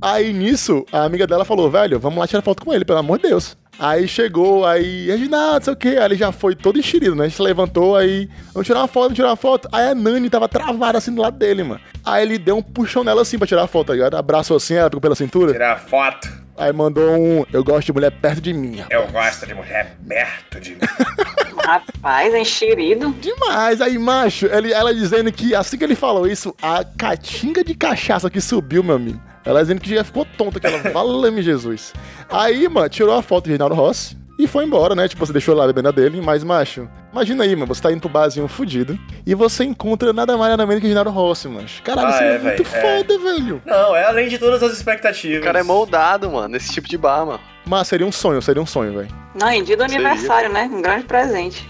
[0.00, 3.18] Aí nisso, a amiga dela falou, velho, vamos lá tirar foto com ele, pelo amor
[3.18, 3.56] de Deus.
[3.78, 5.88] Aí chegou, aí, Reginaldo, não sei o quê.
[5.90, 7.24] Aí ele já foi todo enxerido, né?
[7.24, 9.68] A gente se levantou, aí, vamos tirar uma foto, vamos tirar uma foto.
[9.70, 11.80] Aí a Nani tava travada assim do lado dele, mano.
[12.04, 14.16] Aí ele deu um puxão nela assim pra tirar a foto, tá ligado?
[14.16, 15.52] Abraçou assim, ela pegou pela cintura.
[15.52, 16.28] Tirar foto.
[16.56, 18.78] Aí mandou um, eu gosto de mulher perto de mim.
[18.78, 20.78] rapaz." Eu gosto de mulher perto de mim.
[21.64, 23.14] Rapaz, enxerido.
[23.20, 27.74] Demais, aí, macho, ele, ela dizendo que assim que ele falou isso, a catinga de
[27.74, 29.20] cachaça que subiu, meu amigo.
[29.48, 31.94] Ela dizendo que já ficou tonta, que ela, valame Jesus.
[32.30, 35.08] Aí, mano, tirou a foto de Reinaldo Rossi e foi embora, né?
[35.08, 38.00] Tipo, você deixou lá bebendo a dele, mas, macho, imagina aí, mano, você tá indo
[38.00, 41.66] pro barzinho fudido e você encontra nada mais nada menos que Reinaldo Rossi, mano.
[41.82, 42.96] Caralho, Ah, isso é, é, muito véi, é.
[42.98, 43.62] foda, velho.
[43.64, 45.40] Não, é além de todas as expectativas.
[45.40, 47.40] O cara é moldado, mano, nesse tipo de bar, mano.
[47.66, 49.08] Mas seria um sonho, seria um sonho, velho.
[49.34, 49.96] Não, em dia do Seria.
[50.08, 50.68] aniversário, né?
[50.72, 51.66] Um grande presente.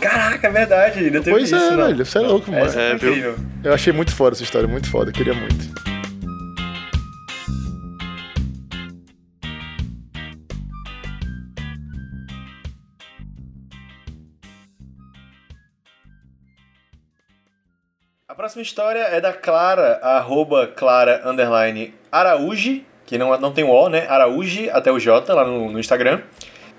[0.00, 0.98] Caraca, é verdade.
[0.98, 1.86] Ainda teve Pois isso, é, não.
[1.86, 2.64] velho, você é louco, mano.
[2.66, 3.10] É, viu?
[3.10, 3.36] incrível.
[3.64, 5.91] Eu achei muito foda essa história, muito foda, queria muito.
[18.42, 23.88] Próxima história é da Clara, arroba Clara underline Araújo, que não, não tem o O,
[23.88, 24.04] né?
[24.08, 26.22] Araújo até o J lá no, no Instagram.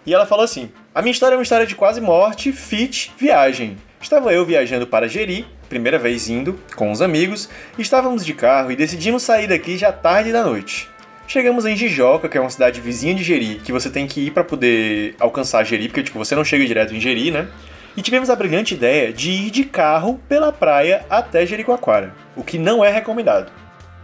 [0.05, 3.77] E ela falou assim: A minha história é uma história de quase morte, fit, viagem.
[4.01, 7.49] Estava eu viajando para Jeri, primeira vez indo, com os amigos,
[7.79, 10.89] estávamos de carro e decidimos sair daqui já tarde da noite.
[11.25, 14.31] Chegamos em Jijoca, que é uma cidade vizinha de Jeri, que você tem que ir
[14.31, 17.47] para poder alcançar Jeri, porque tipo, você não chega direto em Jeri, né?
[17.95, 22.57] E tivemos a brilhante ideia de ir de carro pela praia até Jericoacoara, o que
[22.57, 23.51] não é recomendado.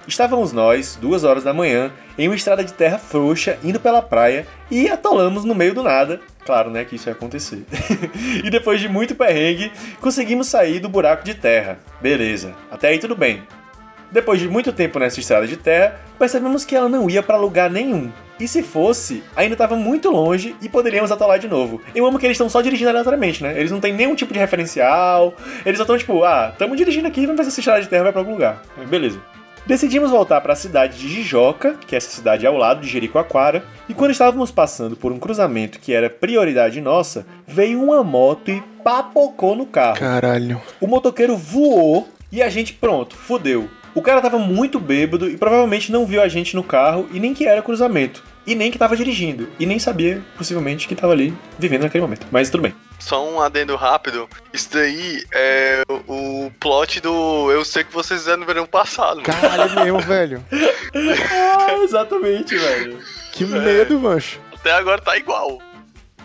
[0.08, 4.46] Estávamos nós, duas horas da manhã, em uma estrada de terra frouxa, indo pela praia
[4.70, 6.20] e atolamos no meio do nada.
[6.46, 7.64] Claro, né, que isso ia acontecer.
[8.44, 11.80] e depois de muito perrengue, conseguimos sair do buraco de terra.
[12.02, 13.44] Beleza, até aí tudo bem.
[14.12, 17.70] Depois de muito tempo nessa estrada de terra, percebemos que ela não ia para lugar
[17.70, 18.12] nenhum.
[18.40, 21.82] E se fosse, ainda estava muito longe e poderíamos atolar de novo.
[21.96, 23.58] Eu amo que eles estão só dirigindo aleatoriamente, né?
[23.58, 25.34] Eles não têm nenhum tipo de referencial.
[25.66, 28.04] Eles só estão tipo, ah, estamos dirigindo aqui, vamos ver se essa estrada de terra
[28.04, 28.62] vai para algum lugar.
[28.88, 29.20] Beleza.
[29.66, 33.64] Decidimos voltar para a cidade de Jijoca, que é essa cidade ao lado de Jericoacoara,
[33.88, 38.64] e quando estávamos passando por um cruzamento que era prioridade nossa, veio uma moto e
[38.84, 40.00] papocou no carro.
[40.00, 40.60] Caralho.
[40.82, 43.70] O motoqueiro voou e a gente, pronto, fudeu.
[43.94, 47.34] O cara tava muito bêbado e provavelmente não viu a gente no carro e nem
[47.34, 48.24] que era cruzamento.
[48.46, 49.48] E nem que tava dirigindo.
[49.60, 52.26] E nem sabia, possivelmente, que tava ali vivendo naquele momento.
[52.32, 52.74] Mas tudo bem.
[52.98, 54.28] Só um adendo rápido.
[54.52, 59.22] Isso daí é o plot do Eu Sei Que Vocês Fizeram no verão passado.
[59.22, 60.44] Caralho mesmo, velho.
[61.32, 63.00] Ah, exatamente, velho.
[63.32, 64.40] Que medo, mancho.
[64.54, 65.60] Até agora tá igual.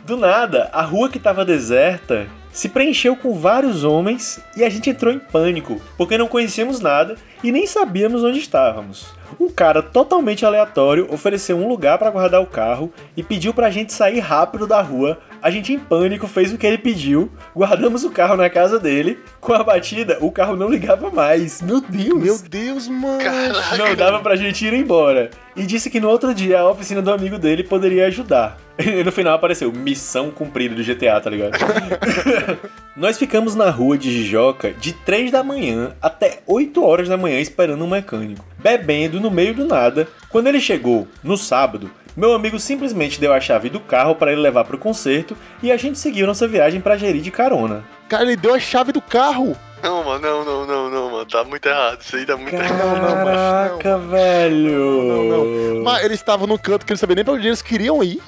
[0.04, 4.90] Do nada, a rua que tava deserta se preencheu com vários homens e a gente
[4.90, 9.06] entrou em pânico, porque não conhecíamos nada e nem sabíamos onde estávamos.
[9.38, 13.92] Um cara totalmente aleatório ofereceu um lugar para guardar o carro e pediu pra gente
[13.92, 15.18] sair rápido da rua.
[15.42, 19.18] A gente, em pânico, fez o que ele pediu, guardamos o carro na casa dele.
[19.40, 21.60] Com a batida, o carro não ligava mais.
[21.60, 22.22] Meu Deus!
[22.22, 23.22] Meu Deus, mano.
[23.22, 23.76] Caraca.
[23.76, 25.30] Não dava pra gente ir embora.
[25.54, 28.56] E disse que no outro dia a oficina do amigo dele poderia ajudar.
[28.76, 31.52] E no final apareceu missão cumprida do GTA, tá ligado?
[32.96, 37.33] Nós ficamos na rua de Jijoca de 3 da manhã até 8 horas da manhã
[37.40, 40.08] esperando um mecânico, bebendo no meio do nada.
[40.28, 44.40] Quando ele chegou, no sábado, meu amigo simplesmente deu a chave do carro para ele
[44.40, 47.84] levar pro concerto e a gente seguiu nossa viagem pra Jeri de carona.
[48.08, 49.56] Cara, ele deu a chave do carro.
[49.82, 51.26] Não, mano, não, não, não, não, mano.
[51.26, 52.00] Tá muito errado.
[52.00, 52.78] Isso aí tá muito errado.
[52.78, 53.78] não, mas não.
[53.78, 55.02] Caraca, velho!
[55.02, 55.84] Não, não.
[55.84, 58.18] Mas eles estavam no canto que eles sabiam nem pra onde eles queriam ir.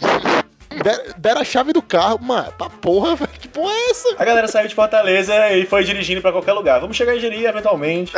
[0.82, 2.18] Der- Deram a chave do carro.
[2.20, 3.30] Mano, pra porra, velho.
[3.38, 4.14] Que porra é essa?
[4.18, 6.80] A galera saiu de Fortaleza e foi dirigindo pra qualquer lugar.
[6.80, 8.12] Vamos chegar em Jeri eventualmente.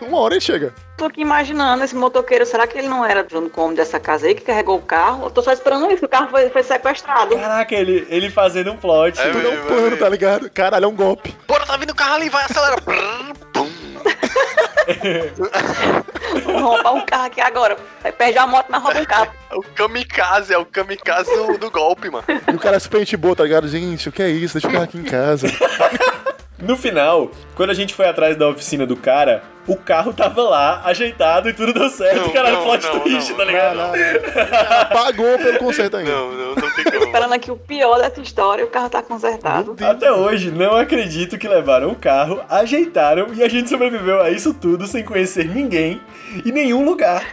[0.00, 0.74] Uma hora ele chega.
[0.96, 4.34] Tô aqui imaginando esse motoqueiro, será que ele não era dono como dessa casa aí
[4.34, 5.24] que carregou o carro?
[5.26, 7.36] Eu tô só esperando isso, o carro foi, foi sequestrado.
[7.36, 9.18] Caraca, ele, ele fazendo um plot.
[9.20, 10.50] É Tudo é um plano, tá ligado?
[10.50, 11.34] Caralho, é um golpe.
[11.48, 12.76] Bora, tá vindo o carro ali, vai, acelera.
[12.84, 13.71] Brrr, pum.
[16.44, 17.76] Vamos roubar um carro aqui agora.
[18.02, 19.32] Aí perde a moto, mas rouba um carro.
[19.50, 22.24] É o kamikaze, é o kamikaze do, do golpe, mano.
[22.28, 23.68] E o cara é super gente boa, tá ligado?
[23.68, 24.54] Gente, o que é isso?
[24.54, 25.46] Deixa eu ficar aqui em casa.
[26.62, 30.80] No final, quando a gente foi atrás da oficina do cara, o carro tava lá,
[30.84, 32.20] ajeitado e tudo deu certo.
[32.20, 33.76] Não, Caralho, não, plot não, twist, não, tá ligado?
[33.76, 34.88] Caralho.
[34.92, 36.12] Pagou pelo conserto ainda.
[36.12, 37.04] Não, não, não tem como.
[37.04, 39.76] Esperando aqui o pior dessa história, o carro tá consertado.
[39.84, 44.54] Até hoje, não acredito que levaram o carro, ajeitaram e a gente sobreviveu a isso
[44.54, 46.00] tudo sem conhecer ninguém
[46.44, 47.26] e nenhum lugar.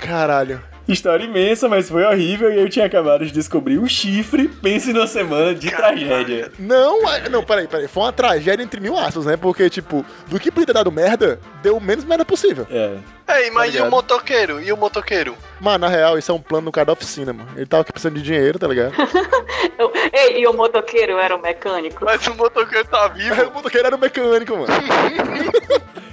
[0.00, 0.62] Caralho.
[0.92, 4.48] História imensa, mas foi horrível e eu tinha acabado de descobrir o chifre.
[4.48, 6.50] Pense numa semana de tragédia.
[6.58, 7.86] Não, a- não, peraí, peraí.
[7.88, 9.36] Foi uma tragédia entre mil aspas, né?
[9.36, 12.66] Porque, tipo, do que podia ter dado merda, deu o menos merda possível.
[12.70, 12.96] É.
[13.32, 13.86] Ei, mas e ligado?
[13.86, 14.60] o motoqueiro?
[14.60, 15.36] E o motoqueiro?
[15.60, 17.48] Mano, na real, isso é um plano do cara da oficina, mano.
[17.56, 18.92] Ele tava aqui precisando de dinheiro, tá ligado?
[20.12, 22.04] Ei, e o motoqueiro era o mecânico?
[22.04, 23.40] Mas o motoqueiro tá vivo.
[23.48, 24.66] o motoqueiro era o mecânico, mano.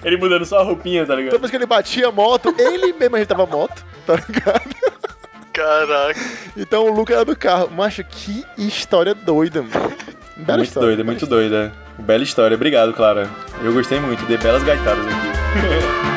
[0.04, 1.40] Ele mudando só a roupinha, tá Toda ligado?
[1.40, 4.67] vez que ele batia a moto, ele mesmo ajeitava a moto, tá ligado?
[5.54, 6.20] Caraca.
[6.56, 7.70] Então o Luca era do carro.
[7.72, 9.94] Macho, que história doida, mano.
[10.38, 11.74] Bela muito história, doida, muito doida.
[11.98, 13.28] Bela história, obrigado, Clara.
[13.64, 15.98] Eu gostei muito, dei belas gaitadas aqui.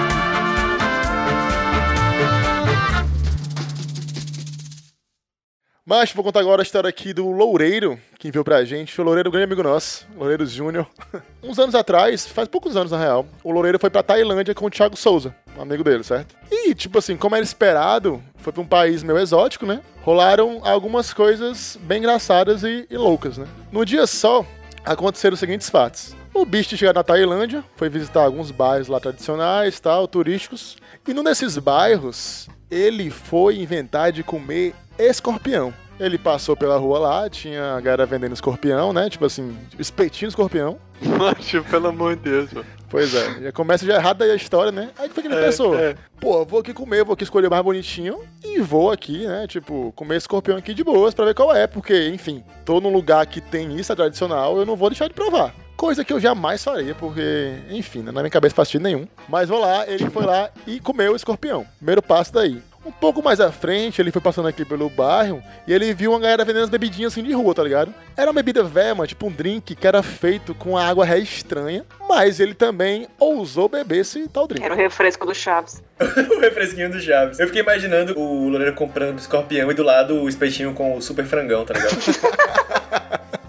[5.91, 9.01] Mas vou contar agora a história aqui do Loureiro, que enviou pra gente.
[9.01, 10.87] O Loureiro é um grande amigo nosso, Loureiro Júnior.
[11.43, 14.71] Uns anos atrás, faz poucos anos na real, o Loureiro foi pra Tailândia com o
[14.71, 16.35] Thiago Souza, amigo dele, certo?
[16.51, 19.81] E, tipo assim, como era esperado, foi pra um país meio exótico, né?
[20.03, 23.47] Rolaram algumas coisas bem engraçadas e, e loucas, né?
[23.71, 24.45] No dia só,
[24.85, 26.15] aconteceram os seguintes fatos.
[26.33, 30.77] O bicho chegou na Tailândia, foi visitar alguns bairros lá tradicionais, tal, turísticos.
[31.07, 35.75] E num desses bairros, ele foi inventar de comer escorpião.
[36.01, 39.11] Ele passou pela rua lá, tinha a galera vendendo escorpião, né?
[39.11, 40.79] Tipo assim, espetinho escorpião.
[41.01, 42.67] Macho, pelo amor de Deus, mano.
[42.89, 44.91] Pois é, já começa já errado aí a história, né?
[44.99, 45.79] Aí foi que ele É, pensou?
[45.79, 45.95] é.
[46.19, 49.47] Pô, vou aqui comer, vou aqui escolher o mais bonitinho e vou aqui, né?
[49.47, 52.93] Tipo, comer esse escorpião aqui de boas pra ver qual é, porque, enfim, tô num
[52.93, 55.55] lugar que tem isso, é tradicional, eu não vou deixar de provar.
[55.77, 59.07] Coisa que eu jamais faria, porque, enfim, né, na minha cabeça faz sentido nenhum.
[59.29, 61.65] Mas vou lá, ele foi lá e comeu o escorpião.
[61.77, 62.61] Primeiro passo daí.
[62.91, 66.19] Um pouco mais à frente, ele foi passando aqui pelo bairro e ele viu uma
[66.19, 67.95] galera vendendo as bebidinhas assim de rua, tá ligado?
[68.17, 72.41] Era uma bebida velha, tipo um drink que era feito com água ré estranha, mas
[72.41, 74.65] ele também ousou beber esse tal drink.
[74.65, 75.81] Era o refresco do Chaves.
[76.01, 77.39] o refresquinho do Chaves.
[77.39, 81.25] Eu fiquei imaginando o Loureiro comprando escorpião e do lado o espetinho com o super
[81.25, 83.31] frangão, tá ligado?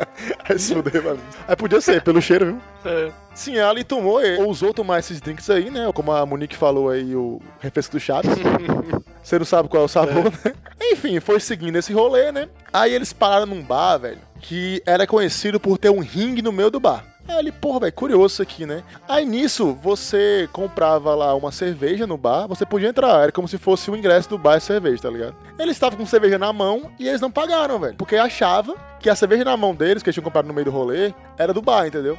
[0.48, 1.20] Aí se fuder, mano.
[1.48, 2.62] Aí podia ser, pelo cheiro, viu?
[2.92, 3.12] É.
[3.34, 5.90] Sim, ela e tomou, e ousou tomar esses drinks aí, né?
[5.94, 8.32] Como a Monique falou aí, o refresco do Chaves.
[9.24, 10.54] Você não sabe qual é o sabor, né?
[10.82, 12.50] Enfim, foi seguindo esse rolê, né?
[12.74, 16.72] Aí eles pararam num bar, velho, que era conhecido por ter um ringue no meio
[16.72, 17.06] do bar.
[17.28, 18.84] Aí ele, porra, velho, curioso isso aqui, né?
[19.08, 23.58] Aí nisso, você comprava lá uma cerveja no bar, você podia entrar, era como se
[23.58, 25.36] fosse o ingresso do bar e cerveja, tá ligado?
[25.58, 29.16] Eles estavam com cerveja na mão e eles não pagaram, velho, porque achava que a
[29.16, 31.88] cerveja na mão deles, que eles tinham comprado no meio do rolê, era do bar,
[31.88, 32.18] entendeu?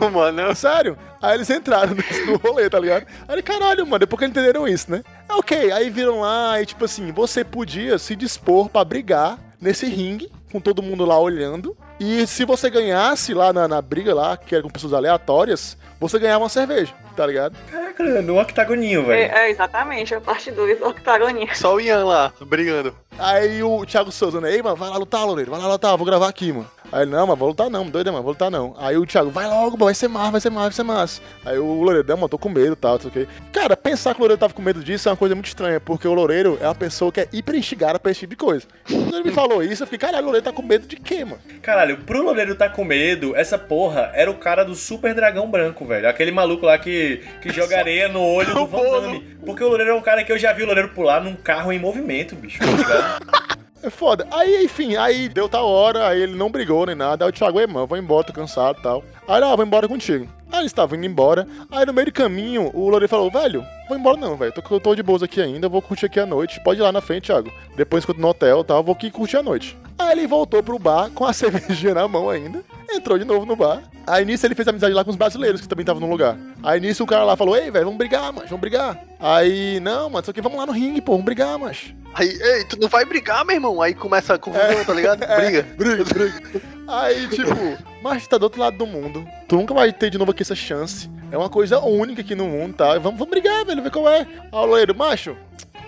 [0.00, 0.54] Não, mano.
[0.54, 0.96] Sério?
[1.20, 1.94] Aí eles entraram
[2.26, 3.06] no rolê, tá ligado?
[3.26, 5.02] Aí, ele, caralho, mano, depois que eles entenderam isso, né?
[5.28, 9.86] É ok, aí viram lá e, tipo assim, você podia se dispor pra brigar nesse
[9.86, 11.76] ringue, com todo mundo lá olhando.
[12.00, 16.18] E se você ganhasse lá na, na briga lá, que era com pessoas aleatórias, você
[16.18, 17.56] ganhava uma cerveja, tá ligado?
[17.70, 19.34] Caraca, no octagoninho, É, velho.
[19.36, 21.54] é, exatamente, a parte 2 do octagoninha.
[21.54, 22.94] Só o Ian lá, brigando.
[23.18, 24.50] Aí o Thiago Souza, né?
[24.54, 26.70] Ei, mano, vai lá lutar, Loureiro, vai lá lutar, vou gravar aqui, mano.
[26.90, 28.74] Aí ele, não, mas vou lutar não, doido, mano, vou lutar não.
[28.78, 31.20] Aí o Thiago, vai logo, mano, vai ser massa, vai ser massa, vai ser massa.
[31.44, 33.28] Aí o Loureiro, não, mano, tô com medo e tal, não sei o quê.
[33.52, 36.08] Cara, pensar que o Loureiro tava com medo disso é uma coisa muito estranha, porque
[36.08, 38.66] o Loureiro é uma pessoa que é hiper instigada pra esse tipo de coisa.
[38.88, 41.24] Quando ele me falou isso, eu fiquei, caralho, o Loureiro tá com medo de quê,
[41.24, 41.40] mano?
[41.62, 45.84] Caralho, pro Loureiro tá com medo, essa porra era o cara do Super Dragão Branco,
[45.90, 46.08] velho.
[46.08, 49.00] Aquele maluco lá que, que joga areia no olho do Van.
[49.02, 49.20] Damme.
[49.44, 51.72] Porque o Loureiro é um cara que eu já vi o Loureiro pular num carro
[51.72, 52.58] em movimento, bicho.
[52.60, 53.18] Tá?
[53.82, 54.26] É foda.
[54.30, 57.24] Aí, enfim, aí deu tal hora, aí ele não brigou nem nada.
[57.24, 59.02] Aí o Thiago, ei, mano, vou embora, tô cansado e tal.
[59.26, 60.28] Aí, ele, ah, vou embora contigo.
[60.52, 61.46] Aí eles estavam indo embora.
[61.70, 64.52] Aí no meio do caminho, o Loureiro falou: velho, vou embora não, velho.
[64.52, 66.62] Tô, tô de boas aqui ainda, vou curtir aqui a noite.
[66.62, 67.50] Pode ir lá na frente, Thiago.
[67.74, 68.74] Depois que eu tô no hotel, tá?
[68.74, 69.78] Eu vou aqui curtir a noite.
[70.10, 72.64] Aí ele voltou pro bar com a cervejinha na mão ainda.
[72.92, 73.80] Entrou de novo no bar.
[74.04, 76.36] Aí nisso ele fez amizade lá com os brasileiros que também estavam no lugar.
[76.64, 79.00] Aí nisso o cara lá falou: Ei, velho, vamos brigar, mas vamos brigar.
[79.20, 81.94] Aí, não, mano, isso aqui vamos lá no ringue, pô, vamos brigar, mas.
[82.12, 83.80] Aí, ei, tu não vai brigar, meu irmão?
[83.80, 85.20] Aí começa a confusão, tá ligado?
[85.36, 85.62] Briga.
[85.76, 86.42] Briga, briga.
[86.88, 89.24] Aí, tipo, mas tá do outro lado do mundo.
[89.46, 91.08] Tu nunca vai ter de novo aqui essa chance.
[91.30, 92.98] É uma coisa única aqui no mundo, tá?
[92.98, 94.22] Vamos, vamos brigar, velho, ver qual é.
[94.22, 95.36] Aí o loiro, macho,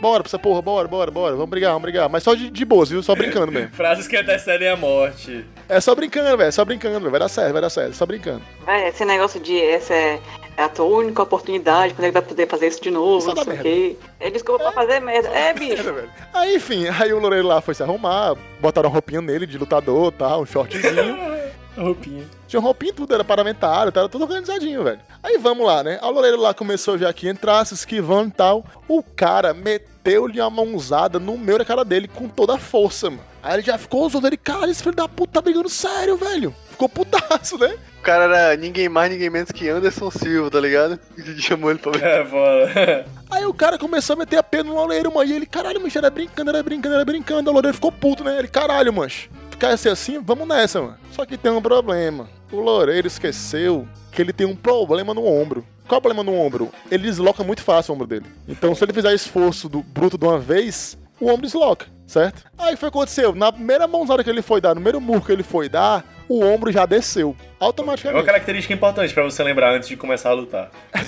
[0.02, 1.36] bora pra essa porra, bora, bora, bora.
[1.36, 2.08] Vamos brigar, vamos brigar.
[2.10, 3.02] Mas só de, de boas, viu?
[3.04, 3.70] Só brincando mesmo.
[3.72, 5.46] Frases que antecedem a morte.
[5.68, 7.10] É só brincando, velho, só brincando, velho.
[7.12, 8.42] Vai dar certo, vai dar certo, só brincando.
[8.66, 10.20] Véi, esse negócio de essa é,
[10.56, 13.44] é a tua única oportunidade, quando ele vai poder fazer isso de novo, Só não
[13.44, 13.62] sei o merda.
[13.62, 13.96] quê.
[14.20, 15.28] Ele desculpa pra fazer merda.
[15.28, 15.84] É, bicho.
[15.84, 16.10] Velho.
[16.34, 20.10] Aí, enfim, aí o Loureiro lá foi se arrumar, botaram uma roupinha nele de lutador,
[20.10, 20.36] tá?
[20.36, 21.32] Um shortzinho.
[21.74, 22.26] A roupinha.
[22.46, 25.00] Tinha roupinha tudo, era parlamentar, tava tudo organizadinho, velho.
[25.22, 25.98] Aí vamos lá, né?
[26.02, 28.62] A Loureiro lá começou já aqui, entrar, se esquivando e tal.
[28.86, 29.54] O cara
[30.02, 33.22] meteu-lhe uma mãozada no meio da cara dele com toda a força, mano.
[33.42, 36.54] Aí ele já ficou usando ele, cara, esse filho da puta tá brigando sério, velho.
[36.70, 37.76] Ficou putaço, né?
[37.98, 40.98] O cara era ninguém mais, ninguém menos que Anderson Silva, tá ligado?
[41.14, 42.04] Que chamou ele pra ver.
[42.04, 43.06] É, foda.
[43.30, 45.30] Aí o cara começou a meter a pena no Loureiro, mano.
[45.30, 47.50] E ele, caralho, mancho, era brincando, era brincando, era brincando.
[47.50, 48.38] O Loureiro ficou puto, né?
[48.38, 49.30] Ele, caralho, mancho.
[49.50, 50.98] Ficar assim assim, vamos nessa, mano.
[51.12, 52.28] Só que tem um problema.
[52.50, 55.64] O Loureiro esqueceu que ele tem um problema no ombro.
[55.86, 56.70] Qual é o problema no ombro?
[56.90, 58.26] Ele desloca muito fácil o ombro dele.
[58.48, 62.44] Então, se ele fizer esforço do bruto de uma vez, o ombro desloca, certo?
[62.58, 63.34] Aí foi o que aconteceu.
[63.34, 66.42] Na primeira mãozada que ele foi dar, no primeiro murro que ele foi dar, o
[66.44, 67.36] ombro já desceu.
[67.38, 68.24] É uma Automaticamente.
[68.24, 70.70] característica importante pra você lembrar antes de começar a lutar.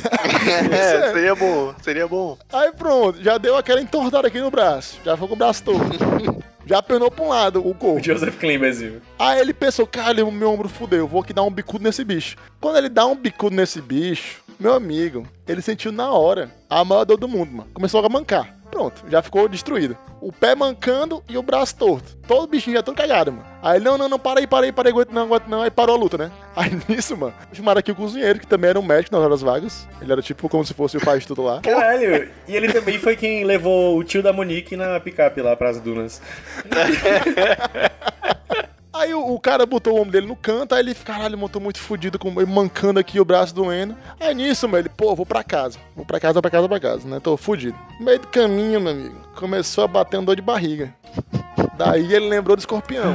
[0.70, 2.37] É, seria bom, seria bom.
[2.52, 4.98] Aí pronto, já deu aquela entortada aqui no braço.
[5.04, 5.80] Já foi com o braço todo.
[6.66, 8.04] já penou pra um lado o O corpo.
[8.04, 9.00] Joseph Klimberzinho.
[9.18, 12.37] Aí ele pensou, cara, o meu ombro fudeu, vou aqui dar um bicudo nesse bicho.
[12.60, 17.04] Quando ele dá um bicudo nesse bicho, meu amigo, ele sentiu na hora a maior
[17.04, 17.70] dor do mundo, mano.
[17.72, 18.56] Começou a mancar.
[18.70, 19.96] Pronto, já ficou destruído.
[20.20, 22.16] O pé mancando e o braço torto.
[22.26, 23.46] Todo bichinho já tão cagado, mano.
[23.62, 25.62] Aí ele, não, não, não, para aí, para aí, para aí, aguento não, aguento não.
[25.62, 26.32] Aí parou a luta, né?
[26.56, 29.86] Aí nisso, mano, chamaram aqui o cozinheiro, que também era um médico nas horas vagas.
[30.00, 31.60] Ele era tipo como se fosse o pai de tudo lá.
[31.60, 35.80] Caralho, e ele também foi quem levou o tio da Monique na picape lá pras
[35.80, 36.20] dunas.
[39.04, 41.78] Aí o, o cara botou o ombro dele no canto, aí ele, caralho, montou muito
[41.78, 43.94] fudido, com, mancando aqui o braço doendo.
[44.18, 45.78] Aí nisso, mano, ele, pô, vou pra casa.
[45.94, 47.20] Vou pra casa, pra casa, pra casa, né?
[47.20, 47.76] Tô fudido.
[48.00, 50.94] No meio do caminho, meu amigo, começou a bater um dor de barriga.
[51.76, 53.14] Daí ele lembrou do escorpião.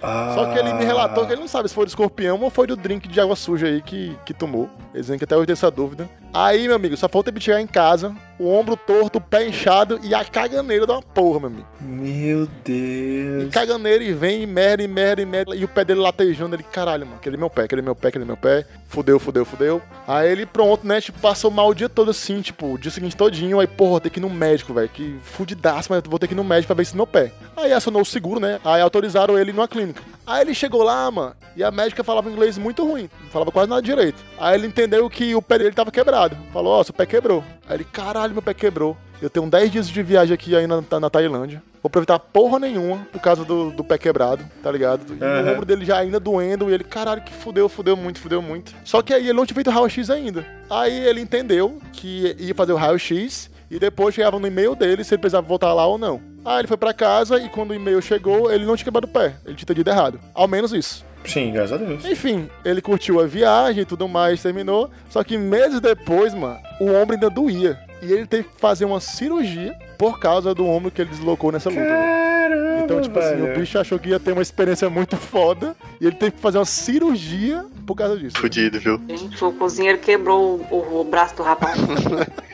[0.00, 2.66] Só que ele me relatou que ele não sabe se foi do escorpião ou foi
[2.66, 4.68] do drink de água suja aí que, que tomou.
[4.92, 6.10] Eles dizem que até hoje tem essa dúvida.
[6.34, 9.98] Aí, meu amigo, só falta ele chegar em casa, o ombro torto, o pé inchado
[10.02, 11.66] e a caganeira da uma porra, meu amigo.
[11.80, 13.52] Meu E Deus.
[13.52, 15.56] caganeira e vem, e merda, e merda, e merda.
[15.56, 18.24] E o pé dele latejando, ele, caralho, mano, aquele meu pé, aquele meu pé, aquele
[18.24, 18.64] meu pé.
[18.88, 19.82] Fudeu, fudeu, fudeu.
[20.06, 23.16] Aí ele, pronto, né, tipo, passou mal o dia todo assim, tipo, o dia seguinte
[23.16, 23.60] todinho.
[23.60, 26.34] Aí, porra, vou ter que ir no médico, velho, que fudidaço, mas vou ter que
[26.34, 27.32] ir no médico pra ver se meu pé.
[27.56, 30.00] Aí acionou o seguro, né, aí autorizaram ele numa clínica.
[30.26, 33.68] Aí ele chegou lá, mano, e a médica falava inglês muito ruim, não falava quase
[33.68, 34.22] nada direito.
[34.38, 36.36] Aí ele entendeu que o pé dele tava quebrado.
[36.52, 37.42] Falou, ó, seu pé quebrou.
[37.68, 38.96] Aí ele, caralho, meu pé quebrou.
[39.20, 41.62] Eu tenho 10 dias de viagem aqui aí na, na Tailândia.
[41.82, 45.02] Vou aproveitar porra nenhuma por causa do, do pé quebrado, tá ligado?
[45.14, 45.52] E o Aham.
[45.52, 46.70] ombro dele já ainda doendo.
[46.70, 48.74] E ele, caralho, que fudeu, fudeu muito, fudeu muito.
[48.84, 50.46] Só que aí ele não tinha feito o raio-x ainda.
[50.70, 53.50] Aí ele entendeu que ia fazer o raio-x.
[53.70, 56.22] E depois chegava no e-mail dele se ele precisava voltar lá ou não.
[56.44, 59.10] Aí ele foi pra casa e quando o e-mail chegou, ele não tinha quebrado o
[59.10, 59.34] pé.
[59.44, 60.18] Ele tinha entendido errado.
[60.34, 61.04] Ao menos isso.
[61.28, 62.04] Sim, graças a Deus.
[62.04, 64.90] Enfim, ele curtiu a viagem e tudo mais, terminou.
[65.10, 67.78] Só que meses depois, mano, o ombro ainda doía.
[68.02, 71.68] E ele teve que fazer uma cirurgia por causa do ombro que ele deslocou nessa
[71.68, 71.82] luta.
[71.82, 71.94] velho.
[71.96, 73.52] Caramba, Então, tipo assim, velho.
[73.52, 76.58] o bicho achou que ia ter uma experiência muito foda e ele teve que fazer
[76.58, 78.38] uma cirurgia por causa disso.
[78.38, 79.00] Fudido, viu?
[79.08, 81.78] Gente, o cozinheiro quebrou o, o braço do rapaz.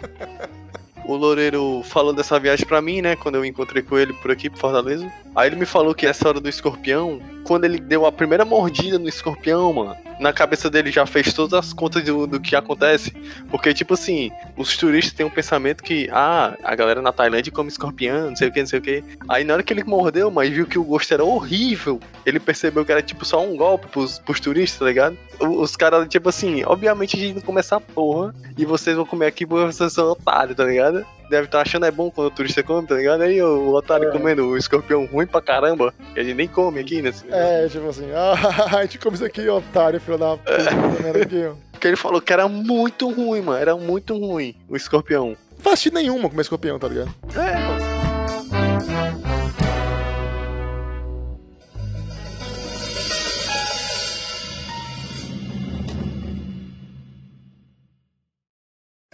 [1.07, 3.15] O Loureiro falou dessa viagem pra mim, né?
[3.15, 5.07] Quando eu encontrei com ele por aqui, por Fortaleza.
[5.37, 8.99] Aí ele me falou que essa hora do escorpião, quando ele deu a primeira mordida
[8.99, 13.13] no escorpião, mano, na cabeça dele já fez todas as contas do, do que acontece.
[13.51, 17.69] Porque, tipo assim, os turistas têm um pensamento que, ah, a galera na Tailândia come
[17.69, 19.05] escorpião, não sei o que, não sei o que.
[19.29, 22.85] Aí na hora que ele mordeu, mas viu que o gosto era horrível, ele percebeu
[22.85, 25.17] que era tipo só um golpe pros, pros turistas, tá ligado?
[25.41, 29.27] Os caras, tipo assim, obviamente a gente não come essa porra e vocês vão comer
[29.27, 31.05] aqui porque vocês são otários, tá ligado?
[31.29, 33.23] Deve estar achando é bom quando o turista come, tá ligado?
[33.23, 37.01] Aí o otário comendo o escorpião ruim pra caramba, que a gente nem come aqui
[37.03, 38.35] nesse É, tipo assim, ah,
[38.77, 41.55] a gente come isso aqui, otário, filho da puta, tá vendo aqui, ó.
[41.73, 43.59] Porque ele falou que era muito ruim, mano.
[43.59, 45.37] Era muito ruim o escorpião.
[45.51, 47.15] Não faz nenhuma comer escorpião, tá ligado?
[47.35, 49.34] É, mano.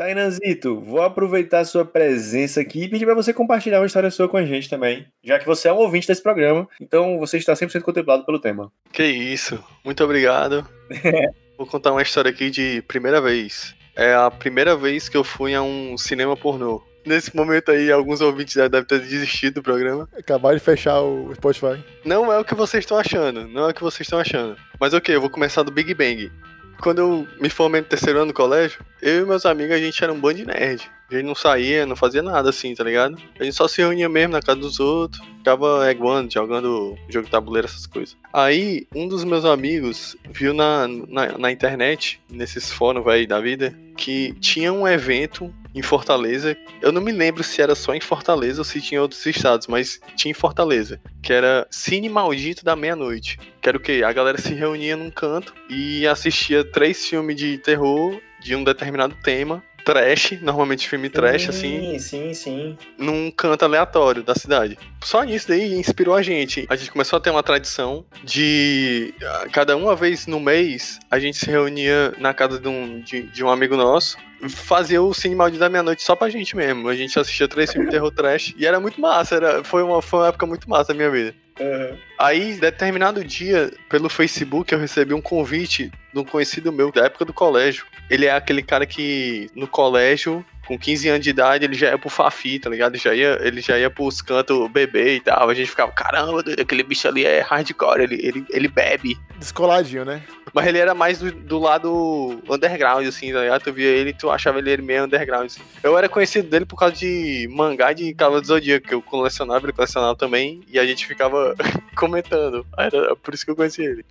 [0.00, 4.30] Tainanzito, vou aproveitar a sua presença aqui e pedir para você compartilhar uma história sua
[4.30, 7.52] com a gente também, já que você é um ouvinte desse programa, então você está
[7.52, 8.72] 100% contemplado pelo tema.
[8.90, 10.66] Que isso, muito obrigado.
[11.58, 13.74] Vou contar uma história aqui de primeira vez.
[13.94, 16.82] É a primeira vez que eu fui a um cinema pornô.
[17.04, 20.08] Nesse momento aí, alguns ouvintes já devem ter desistido do programa.
[20.18, 21.78] Acabar de fechar o Spotify.
[22.06, 24.56] Não é o que vocês estão achando, não é o que vocês estão achando.
[24.80, 26.32] Mas ok, eu vou começar do Big Bang.
[26.80, 30.02] Quando eu me formei no terceiro ano do colégio, eu e meus amigos, a gente
[30.02, 30.90] era um bando de nerd.
[31.10, 33.18] A gente não saía, não fazia nada assim, tá ligado?
[33.38, 37.32] A gente só se reunia mesmo na casa dos outros, ficava one, jogando jogo de
[37.32, 38.16] tabuleiro, essas coisas.
[38.32, 43.76] Aí, um dos meus amigos viu na, na, na internet, nesses fóruns aí da vida,
[43.96, 46.56] que tinha um evento em Fortaleza.
[46.80, 50.00] Eu não me lembro se era só em Fortaleza ou se tinha outros estados, mas
[50.16, 51.00] tinha em Fortaleza.
[51.22, 53.38] Que era Cine Maldito da Meia-Noite.
[53.60, 54.02] Que era o quê?
[54.04, 59.14] A galera se reunia num canto e assistia três filmes de terror de um determinado
[59.22, 59.62] tema.
[59.84, 64.78] Trash, normalmente filme trash, sim, assim, Sim, sim, num canto aleatório da cidade.
[65.02, 66.66] Só nisso daí inspirou a gente.
[66.68, 71.18] A gente começou a ter uma tradição de ah, cada uma vez no mês a
[71.18, 74.16] gente se reunia na casa de um, de, de um amigo nosso.
[74.48, 76.88] Fazia o Cine Maldito da Meia-Noite só pra gente mesmo.
[76.88, 79.34] A gente assistia três filmes de terror trash e era muito massa.
[79.34, 81.34] Era, foi, uma, foi uma época muito massa da minha vida.
[81.60, 81.96] Uhum.
[82.18, 87.24] Aí, determinado dia, pelo Facebook, eu recebi um convite de um conhecido meu da época
[87.24, 87.84] do colégio.
[88.08, 91.98] Ele é aquele cara que no colégio, com 15 anos de idade, ele já ia
[91.98, 92.94] pro Fafi, tá ligado?
[92.94, 95.50] Ele já ia, ele já ia pros cantos beber e tal.
[95.50, 99.18] A gente ficava, caramba, doido, aquele bicho ali é hardcore, ele, ele, ele bebe.
[99.36, 100.22] Descoladinho, né?
[100.54, 103.64] Mas ele era mais do, do lado underground, assim, tá ligado?
[103.64, 105.60] Tu via ele e tu achava ele meio underground, assim.
[105.82, 109.66] Eu era conhecido dele por causa de mangá de Cavaleiro do Zodíaco, que eu colecionava,
[109.66, 111.56] ele colecionava também, e a gente ficava
[111.96, 112.64] comentando.
[112.78, 114.04] Era por isso que eu conheci ele.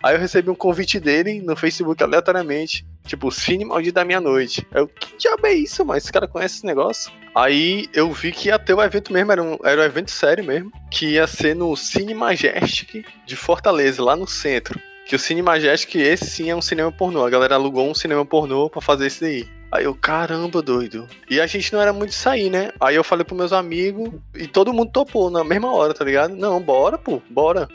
[0.00, 4.66] Aí eu recebi um convite dele no Facebook aleatoriamente, tipo, Cine Maldito da Meia-Noite.
[4.72, 7.12] Eu, que diabo é isso, mas esse cara conhece esse negócio?
[7.34, 10.44] Aí eu vi que ia ter o evento mesmo, era um, era um evento sério
[10.44, 14.80] mesmo, que ia ser no Cine Majestic de Fortaleza, lá no centro.
[15.06, 17.24] Que o Cine Majestic, esse sim é um cinema pornô.
[17.24, 19.46] A galera alugou um cinema pornô pra fazer isso daí.
[19.70, 21.08] Aí eu, caramba, doido.
[21.28, 22.70] E a gente não era muito sair, né?
[22.80, 26.34] Aí eu falei pros meus amigos e todo mundo topou na mesma hora, tá ligado?
[26.36, 27.68] Não, bora, pô, bora.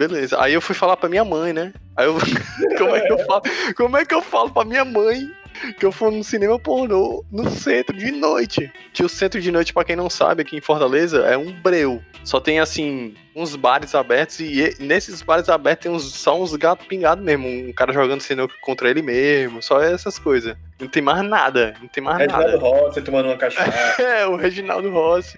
[0.00, 0.42] Beleza.
[0.42, 1.74] Aí eu fui falar pra minha mãe, né?
[1.94, 2.16] Aí eu.
[2.78, 3.42] como, é que eu falo,
[3.76, 5.30] como é que eu falo pra minha mãe
[5.78, 8.72] que eu fui no cinema pornô no centro de noite?
[8.94, 12.02] Que o centro de noite, pra quem não sabe, aqui em Fortaleza, é um breu.
[12.24, 16.86] Só tem assim, uns bares abertos e nesses bares abertos tem uns, só uns gatos
[16.86, 17.46] pingados mesmo.
[17.46, 20.56] Um cara jogando sinuca contra ele mesmo, só essas coisas.
[20.80, 22.52] Não tem mais nada, não tem mais nada.
[22.52, 23.70] Reginaldo Rossi tomando uma cachaça.
[24.02, 25.36] É, o Reginaldo Rossi.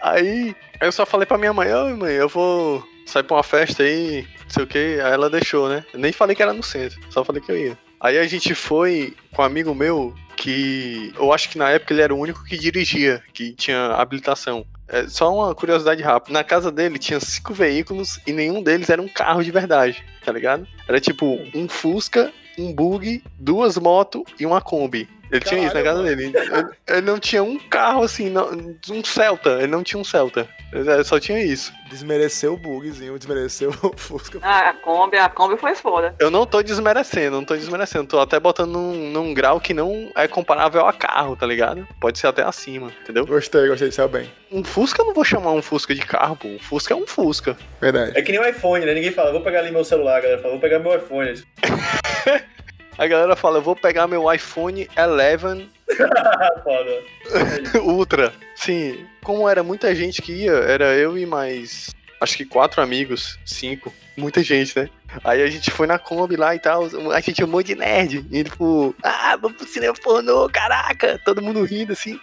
[0.00, 3.82] Aí, eu só falei pra minha mãe, ô mãe, eu vou sair pra uma festa
[3.82, 4.78] aí, não sei o que.
[4.78, 5.84] Aí ela deixou, né?
[5.92, 7.78] Eu nem falei que era no centro, só falei que eu ia.
[8.00, 12.02] Aí a gente foi com um amigo meu que eu acho que na época ele
[12.02, 14.66] era o único que dirigia, que tinha habilitação.
[14.88, 16.32] É, só uma curiosidade rápida.
[16.32, 20.30] Na casa dele tinha cinco veículos e nenhum deles era um carro de verdade, tá
[20.32, 20.66] ligado?
[20.86, 25.08] Era tipo um Fusca, um Bug, duas motos e uma Kombi.
[25.34, 26.24] Ele tinha isso na casa dele.
[26.26, 28.50] Ele, ele não tinha um carro assim, não-
[28.90, 29.50] um Celta.
[29.58, 30.48] Ele não tinha um Celta.
[30.72, 31.72] Ele só tinha isso.
[31.88, 34.38] Desmereceu o bugzinho, desmereceu o Fusca.
[34.42, 36.14] Ah, a Kombi, a Kombi foi foda.
[36.18, 38.06] Eu não tô desmerecendo, não tô desmerecendo.
[38.06, 41.86] Tô até botando num, num grau que não é comparável a carro, tá ligado?
[42.00, 43.26] Pode ser até acima, entendeu?
[43.26, 44.30] Gostei, gostei de bem.
[44.50, 46.48] Um Fusca eu não vou chamar um Fusca de carro, pô.
[46.48, 47.56] Um Fusca é um Fusca.
[47.80, 48.12] Verdade.
[48.16, 48.94] É que nem o iPhone, né?
[48.94, 51.34] Ninguém fala, vou pegar ali meu celular, galera fala, vou pegar meu iPhone.
[52.96, 55.68] A galera fala, eu vou pegar meu iPhone 11
[56.00, 57.02] Ah, foda.
[57.82, 58.32] Ultra.
[58.54, 61.90] Sim, como era muita gente que ia, era eu e mais,
[62.20, 64.88] acho que quatro amigos, cinco, muita gente, né?
[65.22, 67.74] Aí a gente foi na Kombi lá e tal, a gente é um monte de
[67.76, 68.26] nerd.
[68.30, 71.20] E tipo, ah, vamos pro cinema pornô, caraca!
[71.24, 72.18] Todo mundo rindo assim.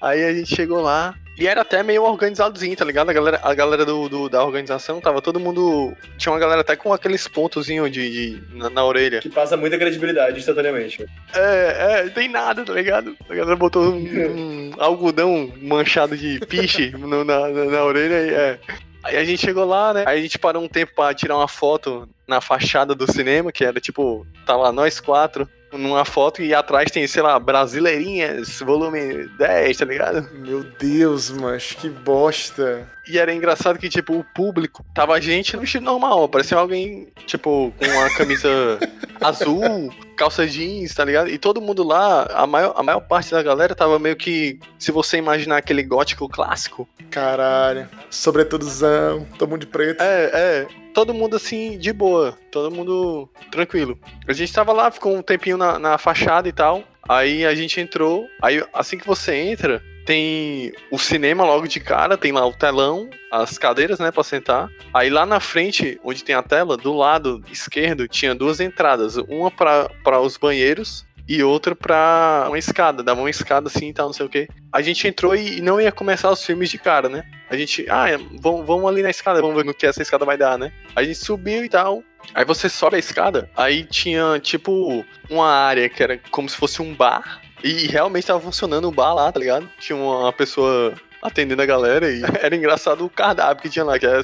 [0.00, 1.14] Aí a gente chegou lá.
[1.38, 3.10] E era até meio organizadozinho, tá ligado?
[3.10, 5.94] A galera, a galera do, do- da organização tava todo mundo.
[6.16, 8.10] Tinha uma galera até com aqueles pontozinhos de,
[8.40, 9.20] de- na, na orelha.
[9.20, 11.04] Que passa muita credibilidade instantaneamente.
[11.34, 13.14] É, é, tem nada, tá ligado?
[13.28, 18.34] A galera botou um, um algodão manchado de piche no- na, na, na orelha e
[18.34, 18.58] é.
[19.04, 20.04] Aí a gente chegou lá, né?
[20.06, 23.64] Aí a gente parou um tempo pra tirar uma foto na fachada do cinema, que
[23.64, 29.76] era tipo, lá nós quatro numa foto e atrás tem, sei lá, Brasileirinhas, volume 10,
[29.76, 30.28] tá ligado?
[30.34, 32.88] Meu Deus, mas que bosta.
[33.08, 37.72] E era engraçado que, tipo, o público tava gente no vestido normal, parecia alguém, tipo,
[37.78, 38.78] com uma camisa
[39.20, 41.28] azul, calça jeans, tá ligado?
[41.28, 44.90] E todo mundo lá, a maior, a maior parte da galera tava meio que, se
[44.90, 47.88] você imaginar aquele gótico clássico, Caralho.
[48.10, 50.02] Sobretudozão, todo mundo de preto.
[50.02, 53.98] é, é, todo mundo assim, de boa, todo mundo tranquilo.
[54.26, 56.82] A gente tava lá, ficou um tempinho na, na fachada e tal.
[57.08, 58.26] Aí a gente entrou.
[58.42, 63.10] Aí assim que você entra, tem o cinema logo de cara, tem lá o telão,
[63.30, 64.70] as cadeiras, né, pra sentar.
[64.94, 69.16] Aí lá na frente, onde tem a tela, do lado esquerdo, tinha duas entradas.
[69.16, 74.06] Uma para os banheiros e outra pra uma escada, dava uma escada assim e tal,
[74.06, 74.48] não sei o que.
[74.72, 77.24] A gente entrou e não ia começar os filmes de cara, né?
[77.50, 78.06] A gente, ah,
[78.40, 80.72] vamos, vamos ali na escada, vamos ver no que essa escada vai dar, né?
[80.94, 82.04] A gente subiu e tal.
[82.32, 86.80] Aí você sobe a escada, aí tinha tipo uma área que era como se fosse
[86.80, 87.42] um bar.
[87.62, 89.68] E realmente tava funcionando o bar lá, tá ligado?
[89.78, 94.06] Tinha uma pessoa atendendo a galera e era engraçado o cardápio que tinha lá, que
[94.06, 94.22] era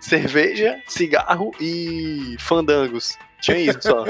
[0.00, 3.16] cerveja, cigarro e fandangos.
[3.40, 4.04] Tinha isso só.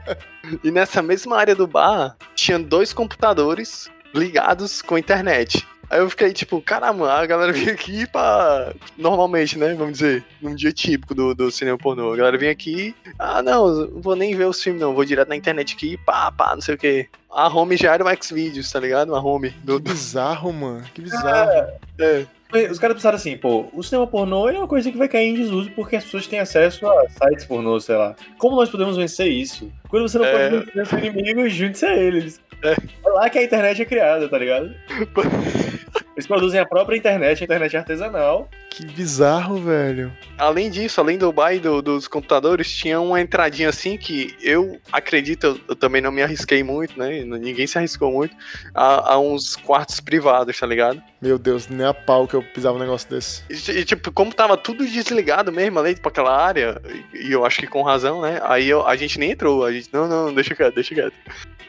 [0.64, 5.66] e nessa mesma área do bar, tinha dois computadores ligados com internet.
[5.92, 8.72] Aí eu fiquei tipo, caramba, a galera vinha aqui pra.
[8.96, 9.74] Normalmente, né?
[9.74, 12.14] Vamos dizer, num dia típico do, do cinema pornô.
[12.14, 14.94] A galera vinha aqui, ah, não, não vou nem ver os filmes, não.
[14.94, 17.10] Vou direto na internet aqui, pá, pá, não sei o quê.
[17.30, 19.14] A home já era o Xvideos, tá ligado?
[19.14, 19.50] A home.
[19.62, 20.82] Do, que bizarro, mano.
[20.94, 21.50] Que bizarro.
[21.50, 21.76] É.
[22.00, 22.26] é.
[22.70, 25.34] Os caras pensaram assim, pô, o cinema pornô é uma coisa que vai cair em
[25.34, 28.14] desuso porque as pessoas têm acesso a sites pornô, sei lá.
[28.38, 29.72] Como nós podemos vencer isso?
[29.88, 30.50] Quando você não é...
[30.50, 32.40] pode vencer seu inimigo, junte-se a eles.
[32.62, 32.72] É.
[32.72, 34.72] é lá que a internet é criada, tá ligado?
[36.16, 38.48] Eles produzem a própria internet, a internet artesanal.
[38.68, 40.12] Que bizarro, velho.
[40.38, 45.44] Além disso, além do e do, dos computadores, tinha uma entradinha assim que eu acredito,
[45.44, 47.22] eu, eu, também não me arrisquei muito, né?
[47.22, 48.34] Ninguém se arriscou muito,
[48.74, 51.02] a, a, uns quartos privados, tá ligado?
[51.20, 53.42] Meu Deus, nem a pau que eu pisava um negócio desse.
[53.50, 56.80] E, e tipo, como tava tudo desligado mesmo ali pra aquela área,
[57.12, 58.40] e, e eu acho que com razão, né?
[58.44, 61.14] Aí eu, a gente nem entrou, a gente, não, não, deixa quieto, deixa quieto.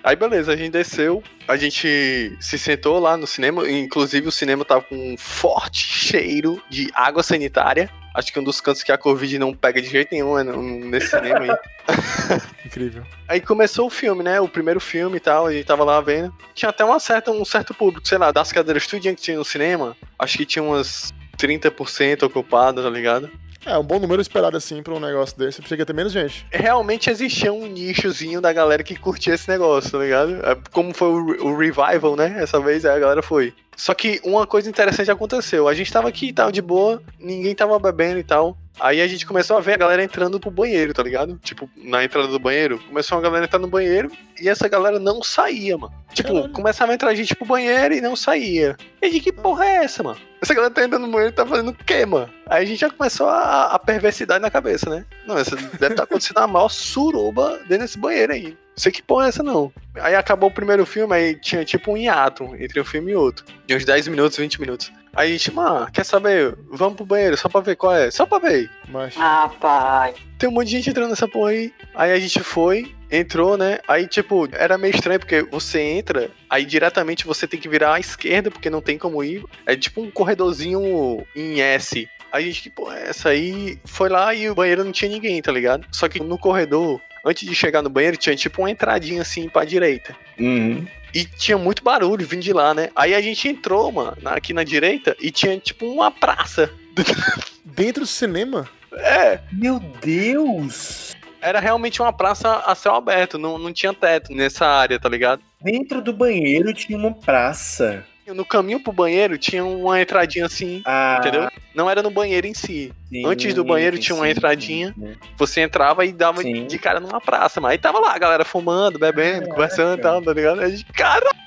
[0.04, 4.66] Aí beleza, a gente desceu, a gente se sentou lá no cinema, inclusive o cinema
[4.66, 7.90] tava com um forte cheiro de água sanitária.
[8.14, 11.08] Acho que um dos cantos que a Covid não pega de jeito nenhum é nesse
[11.08, 11.50] cinema aí.
[12.66, 13.04] Incrível.
[13.28, 14.40] Aí começou o filme, né?
[14.40, 16.36] O primeiro filme e tal, a gente tava lá vendo.
[16.54, 19.46] Tinha até uma certa, um certo público, sei lá, das cadeiras tudinho que tinha no
[19.46, 23.32] cinema, acho que tinha umas 30% ocupadas, tá ligado?
[23.66, 25.62] É, um bom número esperado assim pra um negócio desse.
[25.62, 26.46] Que ia ter menos gente.
[26.52, 30.34] Realmente existia um nichozinho da galera que curtia esse negócio, tá ligado?
[30.46, 32.36] É, como foi o, o revival, né?
[32.38, 33.54] Essa vez a galera foi.
[33.76, 35.68] Só que uma coisa interessante aconteceu.
[35.68, 38.58] A gente tava aqui e tal, de boa, ninguém tava bebendo e tal.
[38.80, 41.38] Aí a gente começou a ver a galera entrando pro banheiro, tá ligado?
[41.44, 44.12] Tipo, na entrada do banheiro, começou a galera entrar no banheiro
[44.42, 45.94] e essa galera não saía, mano.
[46.12, 46.54] Tipo, Caralho.
[46.54, 48.76] começava a entrar gente pro banheiro e não saía.
[49.02, 50.20] E a gente, que porra é essa, mano?
[50.42, 52.30] Essa galera tá entrando no banheiro e tá fazendo o quê, mano?
[52.48, 55.06] Aí a gente já começou a, a perversidade na cabeça, né?
[55.28, 58.58] Não, essa deve estar tá acontecendo a maior suruba dentro desse banheiro aí.
[58.76, 59.72] Não sei que porra é essa, não.
[59.96, 63.46] Aí acabou o primeiro filme, aí tinha tipo um hiato entre um filme e outro.
[63.68, 64.92] De uns 10 minutos, 20 minutos.
[65.16, 66.58] Aí a gente, mano, quer saber?
[66.72, 68.10] Vamos pro banheiro, só pra ver qual é.
[68.10, 68.70] Só pra ver.
[68.90, 69.14] Mas...
[69.16, 70.16] Ah, pai.
[70.40, 71.72] Tem um monte de gente entrando nessa porra aí.
[71.94, 73.78] Aí a gente foi, entrou, né?
[73.88, 78.00] Aí, tipo, era meio estranho, porque você entra, aí diretamente você tem que virar à
[78.00, 79.46] esquerda, porque não tem como ir.
[79.68, 82.10] É tipo um corredorzinho em S.
[82.32, 83.78] Aí a gente, que porra é essa aí?
[83.86, 85.86] Foi lá e o banheiro não tinha ninguém, tá ligado?
[85.92, 89.66] Só que no corredor antes de chegar no banheiro, tinha tipo uma entradinha assim pra
[89.66, 90.16] direita.
[90.40, 90.86] Uhum.
[91.14, 92.90] E tinha muito barulho vindo de lá, né?
[92.96, 96.72] Aí a gente entrou, mano, aqui na direita e tinha tipo uma praça.
[97.64, 98.68] Dentro do cinema?
[98.94, 99.40] É.
[99.52, 101.16] Meu Deus!
[101.40, 105.42] Era realmente uma praça a céu aberto, não, não tinha teto nessa área, tá ligado?
[105.62, 108.06] Dentro do banheiro tinha uma praça.
[108.28, 111.18] No caminho pro banheiro tinha uma entradinha assim, ah.
[111.20, 111.50] entendeu?
[111.76, 112.94] Não era no banheiro em si.
[113.10, 114.94] Sim, Antes do banheiro tinha uma entradinha.
[114.98, 116.66] Sim, você entrava e dava sim.
[116.66, 117.60] de cara numa praça.
[117.60, 120.62] Mas aí tava lá a galera fumando, bebendo, é, conversando e tal, tá ligado?
[120.62, 121.44] A gente, caramba!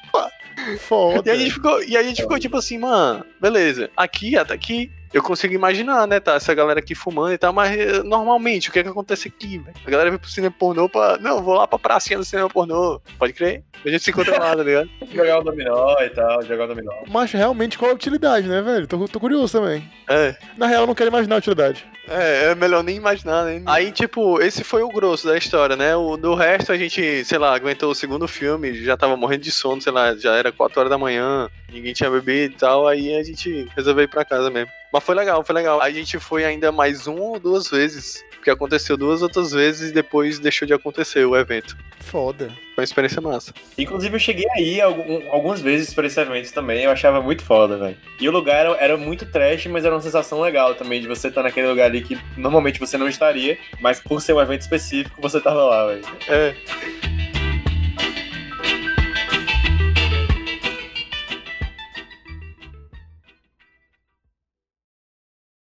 [0.80, 1.22] Foda.
[1.28, 3.90] E a gente ficou, e a gente ficou tipo assim, mano, beleza.
[3.96, 6.34] Aqui, até aqui, eu consigo imaginar, né, tá?
[6.34, 9.58] Essa galera aqui fumando e tal, mas eh, normalmente, o que é que acontece aqui,
[9.58, 9.76] velho?
[9.84, 11.18] A galera vem pro cinema pornô pra.
[11.18, 13.00] Não, vou lá pra pracinha do cinema pornô.
[13.18, 13.62] Pode crer?
[13.84, 14.90] A gente se encontra lá, tá ligado?
[15.12, 16.92] jogar o dominó e tal, jogar o dominó.
[17.08, 18.86] Mas realmente, qual é a utilidade, né, velho?
[18.86, 19.88] Tô, tô curioso também.
[20.08, 20.36] É.
[20.56, 21.84] Na real, eu não quero imaginar a utilidade.
[22.08, 23.62] É, é melhor nem imaginar, né?
[23.66, 25.96] Aí, tipo, esse foi o grosso da história, né?
[25.96, 29.50] O, do resto, a gente, sei lá, aguentou o segundo filme, já tava morrendo de
[29.50, 33.14] sono, sei lá, já era 4 horas da manhã, ninguém tinha bebido e tal, aí
[33.14, 34.70] a gente resolveu ir pra casa mesmo.
[34.96, 35.82] Mas foi legal, foi legal.
[35.82, 38.24] A gente foi ainda mais uma ou duas vezes.
[38.30, 41.76] Porque aconteceu duas outras vezes e depois deixou de acontecer o evento.
[42.00, 42.48] Foda.
[42.74, 43.52] Foi uma experiência massa.
[43.76, 46.84] Inclusive, eu cheguei aí algumas vezes para esse evento também.
[46.84, 47.96] Eu achava muito foda, velho.
[48.18, 51.28] E o lugar era, era, muito trash, mas era uma sensação legal também de você
[51.28, 53.58] estar tá naquele lugar ali que normalmente você não estaria.
[53.78, 56.04] Mas por ser um evento específico, você tava lá, velho.
[56.26, 56.54] É.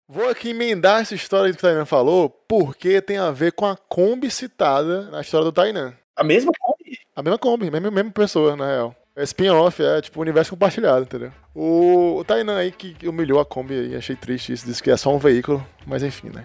[0.09, 3.77] Vou aqui emendar essa história que o Tainan falou, porque tem a ver com a
[3.77, 5.95] Kombi citada na história do Tainan.
[6.15, 6.97] A mesma Kombi?
[7.17, 8.95] A mesma Kombi, mesma, mesma pessoa, na real.
[9.17, 11.33] É spin-off, é tipo universo compartilhado, entendeu?
[11.53, 14.97] O, o Tainan aí que humilhou a Kombi aí, achei triste isso, disse que é
[14.97, 16.45] só um veículo, mas enfim, né?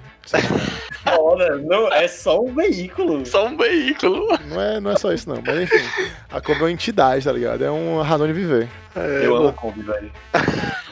[1.03, 3.24] Foda, não, é só um veículo.
[3.28, 4.39] Só um veículo.
[4.47, 6.12] Não é, não é só isso não, mas enfim.
[6.32, 7.64] A Kombi é uma entidade, tá ligado?
[7.64, 8.68] É uma razão de viver.
[9.24, 10.12] Eu amo a Kombi, velho.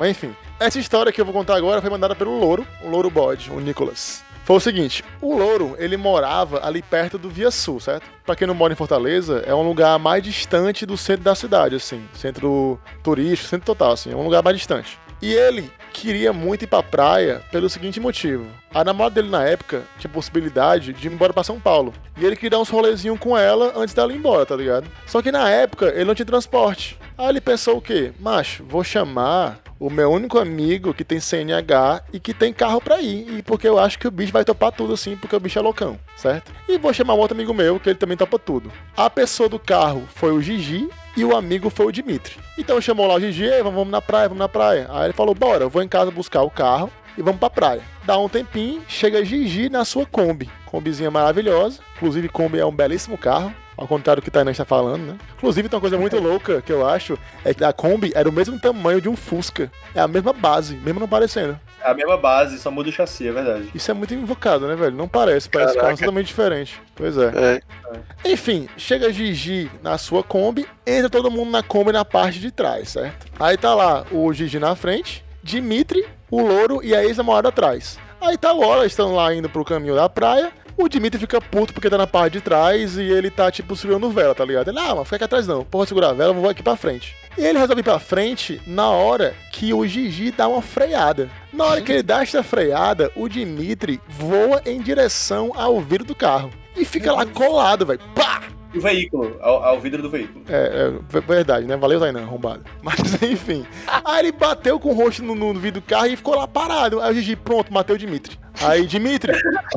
[0.00, 3.10] Mas enfim, essa história que eu vou contar agora foi mandada pelo Louro, o Louro
[3.10, 4.24] Bode, o Nicholas.
[4.44, 8.06] Foi o seguinte, o Louro, ele morava ali perto do Via Sul, certo?
[8.24, 11.76] Pra quem não mora em Fortaleza, é um lugar mais distante do centro da cidade,
[11.76, 12.02] assim.
[12.14, 14.10] Centro turístico, centro total, assim.
[14.10, 14.98] É um lugar mais distante.
[15.22, 18.46] E ele queria muito ir pra praia pelo seguinte motivo.
[18.72, 21.92] A namorada dele na época tinha possibilidade de ir embora pra São Paulo.
[22.16, 24.86] E ele queria dar uns rolezinhos com ela antes dela ir embora, tá ligado?
[25.06, 26.98] Só que na época ele não tinha transporte.
[27.18, 28.12] Aí ele pensou o quê?
[28.18, 33.00] Macho, vou chamar o meu único amigo que tem CNH e que tem carro pra
[33.00, 33.38] ir.
[33.38, 35.62] E porque eu acho que o bicho vai topar tudo assim, porque o bicho é
[35.62, 36.52] loucão, certo?
[36.68, 38.70] E vou chamar um outro amigo meu que ele também topa tudo.
[38.96, 42.38] A pessoa do carro foi o Gigi e o amigo foi o Dimitri.
[42.56, 44.86] Então chamou lá o Gigi, "Ei, vamos vamos na praia, vamos na praia.
[44.90, 47.82] Aí ele falou: bora, eu vou em casa buscar o carro e vamos pra praia.
[48.04, 50.48] Dá um tempinho, chega Gigi na sua Kombi.
[50.66, 51.80] Kombizinha maravilhosa.
[51.96, 53.52] Inclusive, Kombi é um belíssimo carro.
[53.80, 55.16] Ao contrário do que o Tainan está falando, né?
[55.38, 58.32] Inclusive, tem uma coisa muito louca que eu acho: é que a Kombi era o
[58.32, 59.72] mesmo tamanho de um Fusca.
[59.94, 61.58] É a mesma base, mesmo não parecendo.
[61.82, 63.70] É a mesma base, só muda o chassi, é verdade.
[63.74, 64.94] Isso é muito invocado, né, velho?
[64.94, 65.86] Não parece, parece Caraca.
[65.86, 66.78] carro totalmente diferente.
[66.94, 67.32] Pois é.
[67.34, 68.30] É.
[68.30, 72.90] Enfim, chega Gigi na sua Kombi, entra todo mundo na Kombi na parte de trás,
[72.90, 73.28] certo?
[73.40, 77.98] Aí tá lá o Gigi na frente, Dimitri, o Louro e a ex-namorada atrás.
[78.20, 80.52] Aí tá o Hora, estão lá indo pro caminho da praia.
[80.80, 84.10] O Dimitri fica puto porque tá na parte de trás e ele tá, tipo, segurando
[84.10, 84.68] vela, tá ligado?
[84.68, 85.62] Ele, ah, mas fica aqui atrás não.
[85.64, 87.14] Porra, segurar a vela, eu vou aqui pra frente.
[87.36, 91.28] E ele resolve ir pra frente na hora que o Gigi dá uma freada.
[91.52, 96.14] Na hora que ele dá essa freada, o Dimitri voa em direção ao vidro do
[96.14, 96.50] carro.
[96.76, 98.00] E fica lá colado, velho.
[98.14, 98.42] Pá!
[98.72, 100.44] E o veículo, ao, ao vidro do veículo.
[100.48, 100.54] É,
[100.86, 101.76] é ver- verdade, né?
[101.76, 102.62] Valeu, Tainan, arrombado.
[102.82, 103.66] Mas enfim.
[104.04, 107.00] Aí ele bateu com o rosto no, no vidro do carro e ficou lá parado.
[107.00, 108.38] Aí o Gigi, pronto, matei o Dimitri.
[108.62, 109.32] Aí Dimitri,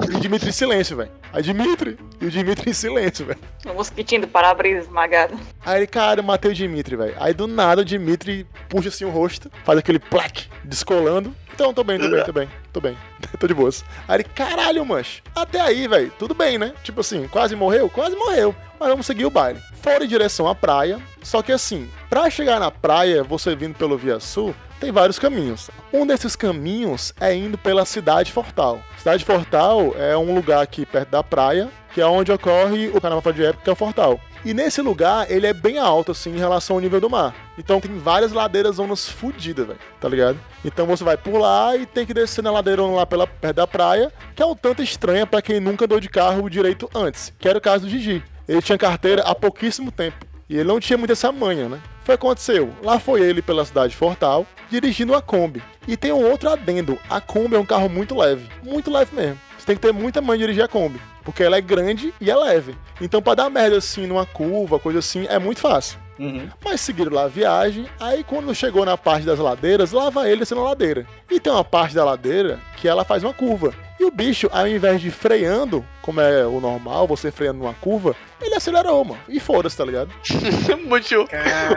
[0.09, 1.11] e o Dimitri em silêncio, velho.
[1.31, 3.39] Aí Dimitri, e o Dimitri em silêncio, velho.
[3.65, 5.39] O mosquitinho do para-brisa esmagado.
[5.65, 7.15] Aí ele, cara, eu matei o Dimitri, velho.
[7.17, 11.33] Aí do nada o Dimitri puxa assim o rosto, faz aquele plaque, descolando.
[11.53, 12.97] Então, tô bem, tô bem, tô bem, tô bem.
[13.39, 13.85] tô de boas.
[14.07, 15.21] Aí ele, caralho, mancho.
[15.35, 16.73] Até aí, velho, tudo bem, né?
[16.83, 17.89] Tipo assim, quase morreu?
[17.89, 18.53] Quase morreu.
[18.79, 19.61] Mas vamos seguir o baile.
[19.81, 20.99] Foram em direção à praia.
[21.21, 24.53] Só que assim, pra chegar na praia, você vindo pelo Via Sul,
[24.83, 25.71] tem vários caminhos.
[25.93, 28.81] Um desses caminhos é indo pela Cidade Fortal.
[28.97, 33.31] Cidade Fortal é um lugar aqui perto da praia, que é onde ocorre o carnaval
[33.31, 34.19] de época, que é o Fortal.
[34.43, 37.33] E nesse lugar, ele é bem alto, assim, em relação ao nível do mar.
[37.57, 40.37] Então tem várias ladeiras zonas fodidas, velho, tá ligado?
[40.65, 43.65] Então você vai por lá e tem que descer na ladeira lá pela, perto da
[43.65, 47.47] praia, que é um tanto estranha pra quem nunca andou de carro direito antes, que
[47.47, 48.21] era o caso do Gigi.
[48.49, 50.25] Ele tinha carteira há pouquíssimo tempo.
[50.49, 51.79] E ele não tinha muito essa manha, né?
[52.03, 52.73] Foi o que aconteceu.
[52.83, 55.63] Lá foi ele pela cidade de Fortal, dirigindo a Kombi.
[55.87, 56.99] E tem um outro adendo.
[57.09, 58.49] A Kombi é um carro muito leve.
[58.61, 59.39] Muito leve mesmo.
[59.57, 60.99] Você tem que ter muita manha de dirigir a Kombi.
[61.23, 62.75] Porque ela é grande e é leve.
[62.99, 65.97] Então, pra dar merda assim numa curva, coisa assim, é muito fácil.
[66.19, 66.49] Uhum.
[66.63, 70.39] Mas seguiram lá a viagem, aí quando chegou na parte das ladeiras, lá vai ele
[70.39, 71.07] descendo a ladeira.
[71.31, 73.73] E tem uma parte da ladeira que ela faz uma curva.
[74.03, 78.13] E o bicho, ao invés de freando, como é o normal, você freando numa curva,
[78.41, 79.21] ele acelerou, mano.
[79.29, 80.11] E foda-se, tá ligado?
[80.85, 81.25] Muito.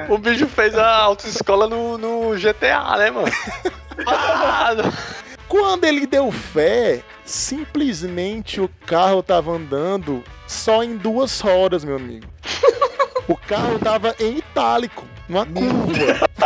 [0.09, 3.29] O bicho fez a autoescola no, no GTA, né, mano?
[4.09, 4.71] Ah,
[5.47, 12.27] Quando ele deu fé, simplesmente o carro tava andando só em duas rodas, meu amigo.
[13.29, 16.29] O carro tava em itálico, numa curva.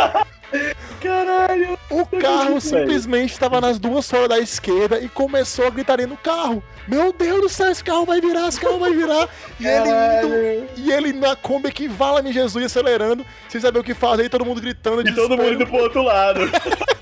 [1.01, 1.77] Caralho!
[1.89, 6.63] O carro simplesmente estava nas duas rodas da esquerda e começou a gritaria no carro.
[6.87, 9.27] Meu Deus do céu, esse carro vai virar, esse carro vai virar.
[9.59, 13.93] E ele indo, e ele na Kombi que vala-me Jesus acelerando, sem saber o que
[13.93, 15.07] fazer, e todo mundo gritando.
[15.07, 16.41] E todo mundo indo pro outro lado.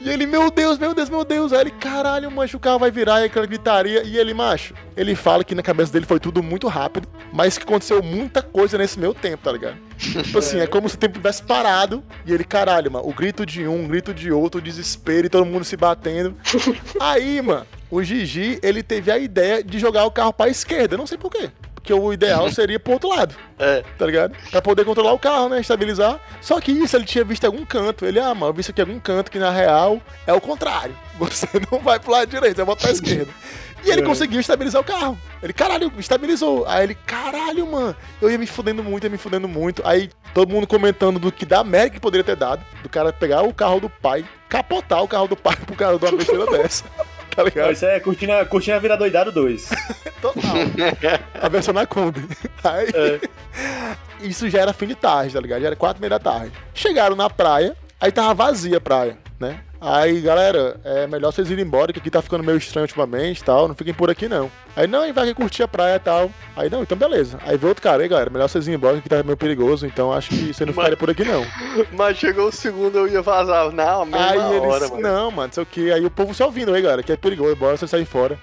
[0.00, 1.52] E ele, meu Deus, meu Deus, meu Deus.
[1.52, 4.02] Aí ele, caralho, macho, o carro vai virar, e aquela gritaria.
[4.02, 7.64] E ele, macho, ele fala que na cabeça dele foi tudo muito rápido, mas que
[7.64, 9.76] aconteceu muita coisa nesse meu tempo, tá ligado?
[9.96, 12.02] tipo assim, é como se o tempo tivesse parado.
[12.26, 15.30] E ele, caralho, mano, o grito de um, o grito de outro, o desespero e
[15.30, 16.36] todo mundo se batendo.
[17.00, 20.96] Aí, mano, o Gigi, ele teve a ideia de jogar o carro pra esquerda.
[20.96, 21.30] Não sei por
[21.86, 23.84] Porque o ideal seria pro outro lado É.
[23.96, 24.34] tá ligado?
[24.50, 25.60] Pra poder controlar o carro, né?
[25.60, 26.20] Estabilizar.
[26.40, 28.04] Só que isso ele tinha visto em algum canto.
[28.04, 30.40] Ele, ah, mano, eu vi isso aqui em algum canto que na real é o
[30.40, 30.96] contrário.
[31.16, 33.32] Você não vai pro lado direito, você vai pra esquerda.
[33.84, 35.16] E ele conseguiu estabilizar o carro.
[35.40, 36.66] Ele, caralho, estabilizou.
[36.66, 39.80] Aí ele, caralho, mano, eu ia me fudendo muito, ia me fudendo muito.
[39.86, 42.62] Aí todo mundo comentando do que da merda que poderia ter dado.
[42.82, 46.04] Do cara pegar o carro do pai, capotar o carro do pai pro cara de
[46.04, 46.84] uma besteira dessa.
[47.36, 47.66] Tá ligado?
[47.66, 49.68] Não, isso é Cortina, cortina Vira Doidado 2.
[50.20, 50.42] Total.
[51.40, 52.26] A versão na Kombi.
[52.64, 53.20] Aí,
[54.22, 55.60] isso já era fim de tarde, tá ligado?
[55.60, 56.52] Já era quatro e meia da tarde.
[56.74, 59.60] Chegaram na praia, aí tava vazia a praia, né?
[59.88, 63.44] Aí, galera, é melhor vocês irem embora, que aqui tá ficando meio estranho ultimamente e
[63.44, 63.68] tal.
[63.68, 64.50] Não fiquem por aqui, não.
[64.74, 66.28] Aí, não, gente vai aqui curtir a praia e tal.
[66.56, 67.38] Aí, não, então beleza.
[67.46, 69.86] Aí veio outro cara, aí, galera, melhor vocês irem embora, que aqui tá meio perigoso.
[69.86, 71.46] Então acho que você não Mas- ficaria por aqui, não.
[71.96, 73.70] Mas chegou o segundo, eu ia vazar.
[73.70, 75.02] Não, a mesma Aí eles, hora, mano.
[75.02, 75.92] não, mano, não sei o que.
[75.92, 78.36] Aí o povo se ouvindo aí, galera, que é perigoso, bora vocês saírem fora.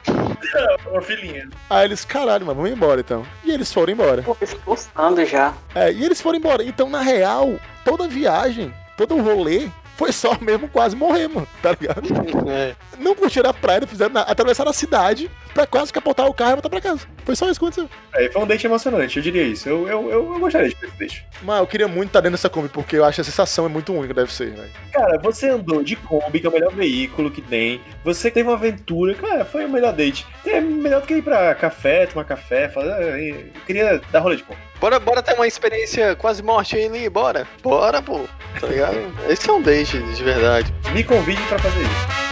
[0.89, 1.49] Uma filhinha.
[1.69, 3.25] Aí eles, caralho, mano, vamos embora então.
[3.43, 4.21] E eles foram embora.
[4.21, 5.53] Pô, expulsando já.
[5.75, 6.63] É, e eles foram embora.
[6.63, 11.47] Então, na real, toda a viagem, todo o rolê, foi só mesmo quase morrer, mano,
[11.61, 12.03] tá ligado?
[12.49, 12.75] É.
[12.99, 16.51] Não curtiram a praia, não fizeram nada, atravessaram a cidade pra quase capotar o carro
[16.51, 17.01] e voltar pra casa.
[17.25, 17.89] Foi só isso que aconteceu.
[18.15, 19.69] É, foi um date emocionante, eu diria isso.
[19.69, 21.25] Eu, eu, eu, eu gostaria de ter esse date.
[21.41, 23.69] Mas eu queria muito estar dentro dessa Kombi, porque eu acho que a sensação é
[23.69, 24.69] muito única, deve ser, velho.
[24.91, 27.79] Cara, você andou de Kombi, que é o melhor veículo que tem.
[28.03, 30.25] Você teve uma aventura, cara, foi o melhor date.
[30.45, 32.95] É melhor do que ir pra café, tomar café, falar.
[32.97, 34.59] "Ah, Eu queria dar rolê de Kombi.
[34.79, 37.09] Bora, bora ter uma experiência quase morte aí, Lee.
[37.09, 37.47] Bora.
[37.61, 38.21] Bora, pô.
[38.59, 38.97] Tá ligado?
[39.29, 40.73] Esse é um date de verdade.
[40.93, 42.22] Me convide pra fazer isso.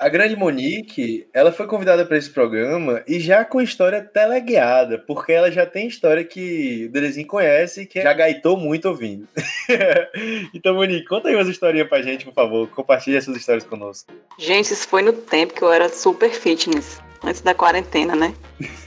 [0.00, 5.30] A grande Monique, ela foi convidada para esse programa e já com história teleguiada, porque
[5.30, 9.28] ela já tem história que o Delezinho conhece e que já gaitou muito ouvindo.
[10.54, 12.66] então, Monique, conta aí umas historinhas pra gente, por favor.
[12.70, 14.10] Compartilhe essas histórias conosco.
[14.38, 16.98] Gente, isso foi no tempo que eu era super fitness.
[17.22, 18.34] Antes da quarentena, né?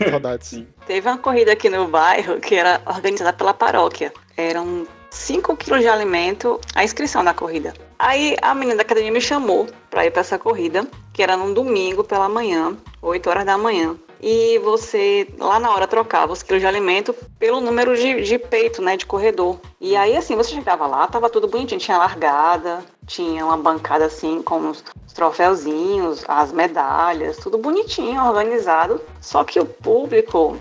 [0.09, 0.47] Saudades.
[0.47, 0.68] Sim.
[0.88, 4.11] Teve uma corrida aqui no bairro que era organizada pela paróquia.
[4.36, 7.72] Eram 5 quilos de alimento, a inscrição da corrida.
[7.99, 11.53] Aí a menina da academia me chamou para ir para essa corrida, que era num
[11.53, 13.95] domingo pela manhã, 8 horas da manhã.
[14.26, 18.82] E você, lá na hora, trocava os quilos de alimento pelo número de, de peito,
[18.82, 19.59] né, de corredor.
[19.82, 24.41] E aí, assim, você chegava lá, tava tudo bonitinho, tinha largada, tinha uma bancada, assim,
[24.41, 24.82] com os
[25.13, 29.01] troféuzinhos, as medalhas, tudo bonitinho, organizado.
[29.19, 30.57] Só que o público,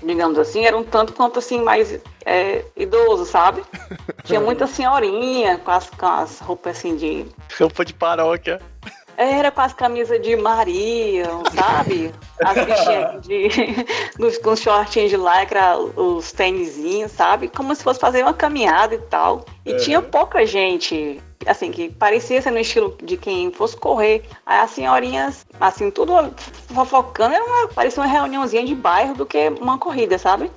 [0.00, 3.64] digamos assim, era um tanto quanto, assim, mais é, idoso, sabe?
[4.22, 7.26] Tinha muita senhorinha com as, com as roupas, assim, de
[7.58, 8.60] Roupa de paróquia.
[9.20, 12.12] Era com as camisas de Maria, sabe?
[12.42, 13.48] As bichinhas de,
[14.18, 17.48] nos, com os shortinhos de lycra, os tênisinhos, sabe?
[17.48, 19.44] Como se fosse fazer uma caminhada e tal.
[19.66, 24.24] E tinha pouca gente, assim, que parecia ser no estilo de quem fosse correr.
[24.44, 26.12] Aí as senhorinhas, assim, tudo
[26.74, 30.50] fofocando, era uma, parecia uma reuniãozinha de bairro do que uma corrida, sabe?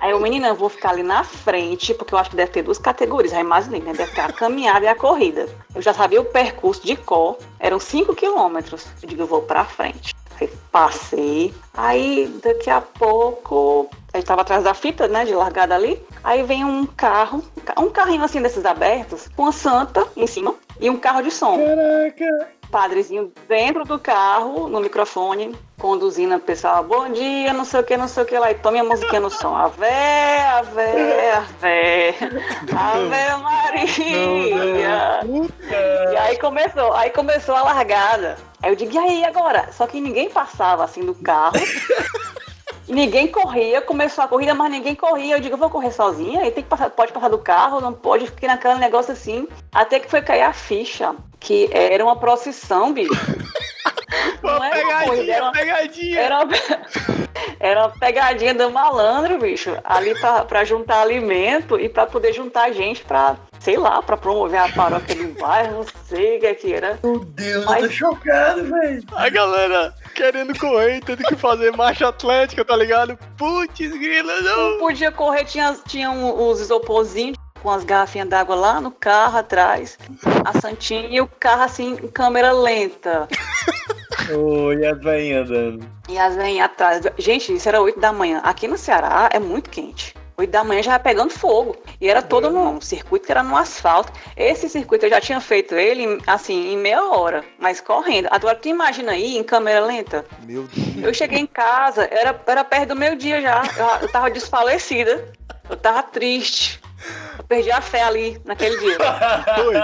[0.00, 2.62] Aí eu, menina, eu vou ficar ali na frente, porque eu acho que deve ter
[2.62, 3.92] duas categorias, já imaginei, né?
[3.92, 5.48] Deve ter a caminhada e a corrida.
[5.74, 8.86] Eu já sabia o percurso de cor, eram 5 quilômetros.
[9.02, 10.14] Eu digo, eu vou pra frente.
[10.40, 15.74] Aí passei, aí daqui a pouco, a gente tava atrás da fita, né, de largada
[15.74, 16.00] ali.
[16.22, 17.42] Aí vem um carro,
[17.78, 21.58] um carrinho assim desses abertos, com a santa em cima e um carro de som
[21.58, 22.48] Caraca!
[22.72, 27.98] padrezinho dentro do carro, no microfone, conduzindo o pessoal, bom dia, não sei o que,
[27.98, 30.80] não sei o que lá, e tome a musiquinha no som, Ave, Ave,
[31.36, 32.14] Ave,
[32.74, 35.20] Ave Maria.
[36.10, 38.38] E aí começou, aí começou a largada.
[38.62, 39.70] Aí eu digo, e aí agora?
[39.70, 41.52] Só que ninguém passava assim do carro.
[42.92, 45.36] E Ninguém corria, começou a corrida, mas ninguém corria.
[45.36, 47.94] Eu digo, eu vou correr sozinha, aí tem que passar, pode passar do carro, não
[47.94, 49.48] pode, fiquei naquele negócio assim.
[49.72, 53.10] Até que foi cair a ficha, que era uma procissão, bicho.
[54.42, 56.20] Não era uma corrida, era uma, pegadinha.
[56.20, 56.52] era uma,
[57.58, 59.76] era uma pegadinha do malandro, bicho.
[59.84, 64.60] Ali pra, pra juntar alimento e pra poder juntar gente pra, sei lá, pra promover
[64.60, 66.98] a paróquia do bairro, não sei o que é que era.
[67.02, 69.02] Meu Deus, Mas- eu tô chocado, velho.
[69.14, 73.18] A galera querendo correr, tendo que fazer marcha atlética, tá ligado?
[73.38, 74.78] Putz, grila, Não não.
[74.78, 79.96] podia correr, tinha, tinha um- os isoporzinhos com as garrafinhas d'água lá no carro atrás,
[80.44, 83.28] a Santinha e o carro assim em câmera lenta.
[84.36, 85.88] Oi, as veinhas andando.
[86.08, 87.02] E as veinhas atrás.
[87.18, 88.40] Gente, isso era 8 da manhã.
[88.44, 90.14] Aqui no Ceará é muito quente.
[90.36, 91.76] 8 da manhã já vai pegando fogo.
[92.00, 94.12] E era todo num circuito que era no asfalto.
[94.36, 98.28] Esse circuito eu já tinha feito ele, assim, em meia hora, mas correndo.
[98.30, 100.24] Agora, tu imagina aí, em câmera lenta?
[100.44, 101.04] Meu Deus.
[101.04, 103.62] Eu cheguei em casa, era, era perto do meio-dia já.
[103.76, 105.32] Eu, eu tava desfalecida.
[105.68, 106.80] Eu tava triste.
[107.38, 108.98] Eu perdi a fé ali naquele dia.
[109.54, 109.74] Foi.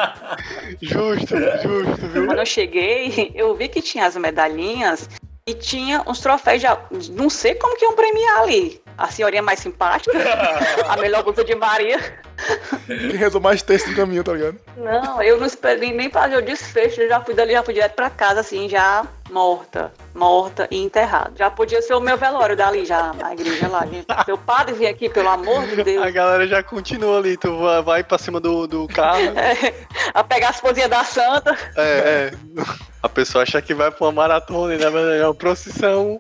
[0.81, 2.27] Justo, justo, viu?
[2.27, 5.09] Quando eu cheguei, eu vi que tinha as medalhinhas
[5.47, 6.79] e tinha uns troféus já.
[7.11, 8.83] Não sei como que iam premiar ali.
[8.97, 10.11] A senhorinha mais simpática,
[10.89, 12.01] a melhor blusa de Maria,
[12.87, 14.59] Quem rezou mais texto no caminho, tá ligado?
[14.77, 17.95] Não, eu não esperei nem fazer o desfecho, eu já fui dali, já fui direto
[17.95, 21.33] pra casa, assim, já morta, morta e enterrada.
[21.37, 23.87] Já podia ser o meu velório dali, já, na igreja lá.
[23.87, 24.07] gente.
[24.25, 28.03] Seu padre vir aqui, pelo amor de A Deus, galera já continua ali, tu vai,
[28.03, 29.21] pra cima do, do carro.
[30.15, 31.57] a pegar as coisinhas da santa.
[31.77, 32.33] É, é.
[33.03, 36.19] A pessoa acha que vai pra uma maratona e na verdade é uma procissão.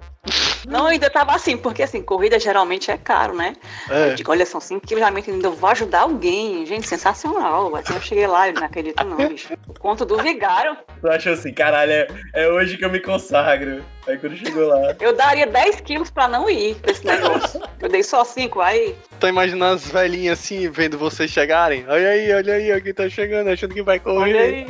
[0.66, 3.54] Não, ainda tava assim, porque assim, corrida geralmente é caro, né?
[3.88, 4.10] É.
[4.10, 6.64] Eu digo, olha, são 5 quilômetros, ainda eu vou ajudar alguém.
[6.66, 7.74] Gente, sensacional.
[7.74, 9.54] Assim, eu cheguei lá, eu não acredito não, bicho.
[9.66, 13.84] O conto do vigário, Tu achou assim, caralho, é, é hoje que eu me consagro.
[14.06, 14.94] Aí quando chegou lá.
[15.00, 17.60] eu daria 10 quilos pra não ir pra esse negócio.
[17.80, 21.84] Eu dei só 5, aí Tô imaginando as velhinhas assim, vendo vocês chegarem.
[21.88, 24.18] Olha aí, olha aí, alguém tá chegando, achando que vai correr.
[24.18, 24.66] Olha aí,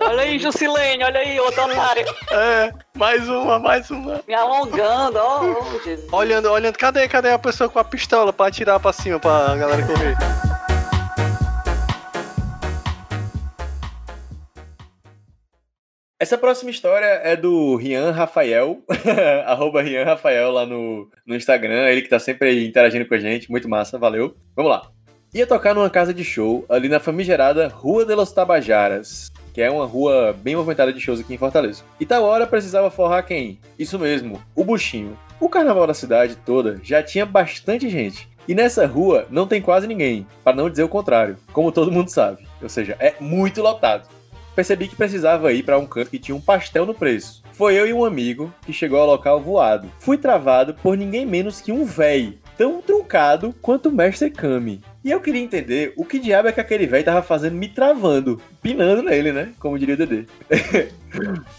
[0.00, 2.04] olha aí, Jusilene, olha aí, outra otária.
[2.30, 4.22] É, mais uma, mais uma.
[4.26, 6.12] Me alongando, ó, oh, Jesus.
[6.12, 9.84] Olhando, olhando, cadê, cadê a pessoa com a pistola pra atirar pra cima pra galera
[9.84, 10.16] correr?
[16.22, 18.78] Essa próxima história é do Rian Rafael,
[19.44, 23.50] arroba Rian Rafael lá no, no Instagram, ele que tá sempre interagindo com a gente,
[23.50, 24.32] muito massa, valeu.
[24.54, 24.88] Vamos lá.
[25.34, 29.68] Ia tocar numa casa de show ali na famigerada Rua de los Tabajaras, que é
[29.68, 31.82] uma rua bem movimentada de shows aqui em Fortaleza.
[31.98, 33.58] E tal hora precisava forrar quem?
[33.76, 35.18] Isso mesmo, o buchinho.
[35.40, 38.28] O carnaval da cidade toda já tinha bastante gente.
[38.46, 42.10] E nessa rua não tem quase ninguém, para não dizer o contrário, como todo mundo
[42.10, 42.46] sabe.
[42.62, 44.06] Ou seja, é muito lotado
[44.54, 47.42] percebi que precisava ir para um canto que tinha um pastel no preço.
[47.52, 49.90] Foi eu e um amigo que chegou ao local voado.
[49.98, 54.80] Fui travado por ninguém menos que um véi, tão truncado quanto o mestre Kami.
[55.04, 58.40] E eu queria entender o que diabo é que aquele véi tava fazendo me travando,
[58.62, 59.52] pinando nele, né?
[59.58, 60.26] Como diria o Dedê.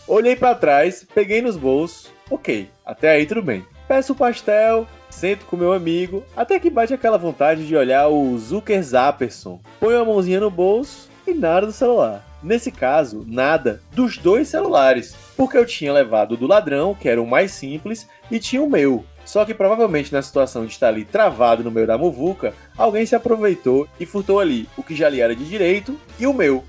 [0.08, 2.12] Olhei para trás, peguei nos bolsos.
[2.30, 3.66] Ok, até aí tudo bem.
[3.88, 8.38] Peço o pastel, sento com meu amigo, até que bate aquela vontade de olhar o
[8.38, 9.60] Zucker Zapperson.
[9.80, 12.33] Ponho a mãozinha no bolso e nada do celular.
[12.44, 17.22] Nesse caso, nada dos dois celulares, porque eu tinha levado o do ladrão, que era
[17.22, 19.06] o mais simples, e tinha o meu.
[19.26, 23.16] Só que provavelmente na situação de estar ali travado no meio da muvuca, alguém se
[23.16, 26.64] aproveitou e furtou ali o que já lhe era de direito e o meu.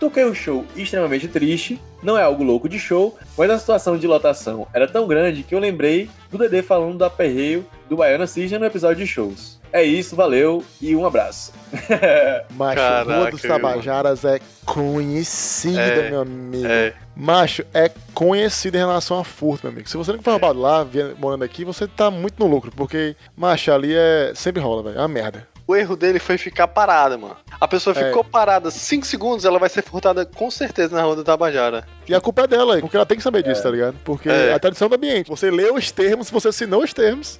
[0.00, 4.06] Toquei um show extremamente triste, não é algo louco de show, mas a situação de
[4.06, 8.58] lotação era tão grande que eu lembrei do Dedê falando do aperreio do Baiana Cisne
[8.58, 9.57] no episódio de shows.
[9.72, 11.52] É isso, valeu e um abraço.
[12.56, 16.66] Macho, Rua Caraca, dos meu Tabajaras é conhecida, É, meu amigo.
[16.66, 19.88] É, Macho, é conhecida em relação a furto, meu amigo.
[19.88, 23.14] Se você não for roubado lá, vie- morando aqui, você tá muito no lucro, porque,
[23.36, 24.32] macho, ali é.
[24.34, 24.96] Sempre rola, velho.
[24.96, 25.46] É uma merda.
[25.68, 27.36] O erro dele foi ficar parada, mano.
[27.60, 28.06] A pessoa É.
[28.06, 31.86] ficou parada 5 segundos, ela vai ser furtada com certeza na rua do Tabajara.
[32.08, 33.96] E a culpa é dela, porque ela tem que saber disso, tá ligado?
[34.04, 34.48] Porque É.
[34.48, 35.28] é a tradição do ambiente.
[35.28, 37.38] Você leu os termos, você assinou os termos.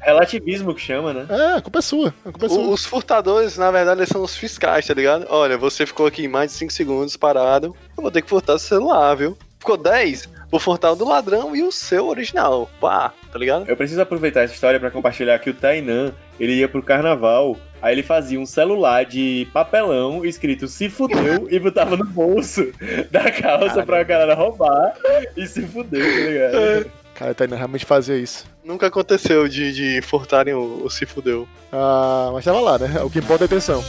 [0.00, 1.26] Relativismo que chama, né?
[1.28, 2.14] É, a culpa é sua.
[2.24, 2.68] A culpa é O- sua.
[2.68, 5.26] os furtadores, na verdade, eles são os fiscais, tá ligado?
[5.28, 8.78] Olha, você ficou aqui mais de 5 segundos parado, eu vou ter que furtar seu
[8.78, 9.36] celular, viu?
[9.58, 12.70] Ficou 10, o do ladrão e o seu original.
[12.80, 13.68] Pá, tá ligado?
[13.68, 17.94] Eu preciso aproveitar essa história pra compartilhar que o Tainan, ele ia pro carnaval, aí
[17.94, 22.70] ele fazia um celular de papelão escrito se fudeu e botava no bolso
[23.10, 24.94] da calça pra galera roubar
[25.36, 26.90] e se fudeu, tá ligado?
[27.14, 28.46] Cara, tá indo realmente fazer isso.
[28.64, 31.48] Nunca aconteceu de, de furtarem o, o se fudeu.
[31.72, 33.02] Ah, mas tava lá, né?
[33.02, 33.82] O que importa é a atenção.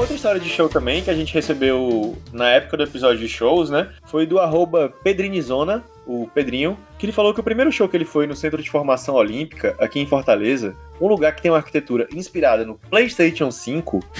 [0.00, 3.68] Outra história de show também que a gente recebeu na época do episódio de shows,
[3.68, 3.90] né?
[4.06, 8.06] Foi do arroba Pedrinizona, o Pedrinho, que ele falou que o primeiro show que ele
[8.06, 12.08] foi no Centro de Formação Olímpica, aqui em Fortaleza, um lugar que tem uma arquitetura
[12.14, 14.00] inspirada no PlayStation 5.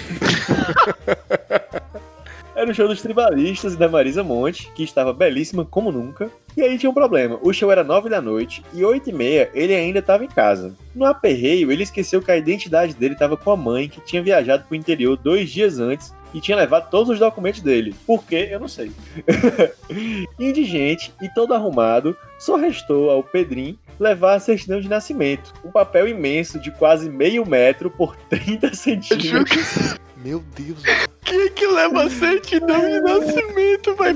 [2.55, 6.31] Era o show dos Tribalistas e da Marisa Monte, que estava belíssima como nunca.
[6.57, 7.39] E aí tinha um problema.
[7.43, 10.75] O show era 9 da noite e 8 e meia ele ainda estava em casa.
[10.95, 14.65] No aperreio, ele esqueceu que a identidade dele estava com a mãe, que tinha viajado
[14.65, 17.95] para o interior dois dias antes e tinha levado todos os documentos dele.
[18.07, 18.49] Por quê?
[18.51, 18.93] Eu não sei.
[20.39, 25.53] Indigente e todo arrumado, só restou ao Pedrinho levar a certidão de nascimento.
[25.65, 29.97] Um papel imenso de quase meio metro por 30 centímetros.
[30.23, 31.09] Meu Deus, mano.
[31.25, 34.15] Quem é que leva a certidão de nascimento, vai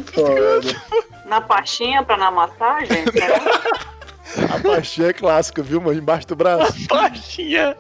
[1.27, 3.05] Na pastinha pra na massagem?
[4.53, 5.99] A pastinha é clássica, viu, mano?
[5.99, 6.87] Embaixo do braço.
[6.89, 7.77] pastinha?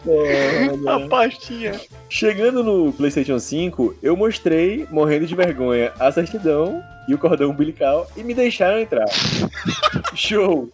[0.86, 1.80] A pastinha.
[2.08, 8.06] Chegando no PlayStation 5, eu mostrei, morrendo de vergonha, a certidão e o cordão umbilical
[8.16, 9.06] e me deixaram entrar.
[10.14, 10.70] Show!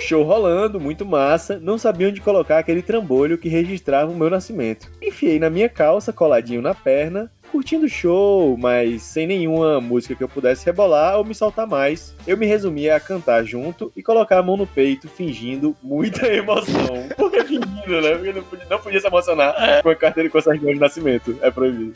[0.00, 1.58] Show rolando, muito massa.
[1.60, 4.90] Não sabia onde colocar aquele trambolho que registrava o meu nascimento.
[5.00, 7.30] Enfiei na minha calça, coladinho na perna.
[7.52, 12.14] Curtindo o show, mas sem nenhuma música que eu pudesse rebolar ou me soltar mais.
[12.26, 17.06] Eu me resumia a cantar junto e colocar a mão no peito, fingindo muita emoção.
[17.14, 18.14] Por que fingindo, né?
[18.14, 21.36] Porque não podia, não podia se emocionar com a carteira com certidão de nascimento.
[21.42, 21.92] É proibido.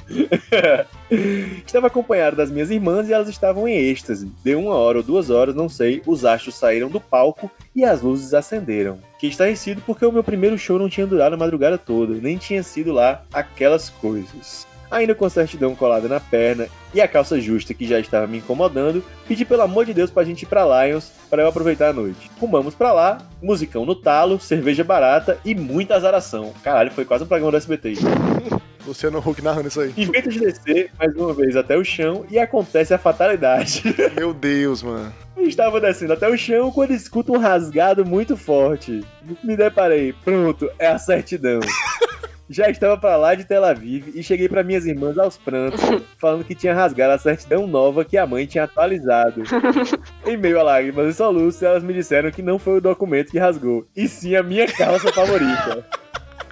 [1.66, 4.30] Estava acompanhado das minhas irmãs e elas estavam em êxtase.
[4.44, 8.02] Deu uma hora ou duas horas, não sei, os astros saíram do palco e as
[8.02, 8.98] luzes acenderam.
[9.18, 12.62] Que estarrecido porque o meu primeiro show não tinha durado a madrugada toda, nem tinha
[12.62, 14.66] sido lá aquelas coisas.
[14.90, 18.38] Ainda com a certidão colada na perna e a calça justa que já estava me
[18.38, 21.92] incomodando, pedi pelo amor de Deus pra gente ir pra Lions para eu aproveitar a
[21.92, 22.30] noite.
[22.38, 26.52] Rumamos pra lá, musicão no talo, cerveja barata e muita azaração.
[26.62, 27.94] Caralho, foi quase um programa do SBT.
[28.86, 29.92] Luciano Huck narrando isso aí.
[29.96, 33.82] Invento de descer mais uma vez até o chão e acontece a fatalidade.
[34.14, 35.12] Meu Deus, mano.
[35.36, 39.04] Estava descendo até o chão quando escuto um rasgado muito forte.
[39.42, 41.60] Me deparei, pronto, é a certidão.
[42.48, 45.80] Já estava para lá de Tel Aviv e cheguei para minhas irmãs aos prantos,
[46.18, 49.42] falando que tinha rasgado a certidão nova que a mãe tinha atualizado.
[50.24, 53.38] em meio a lágrimas e soluços, elas me disseram que não foi o documento que
[53.38, 55.84] rasgou, e sim a minha calça favorita.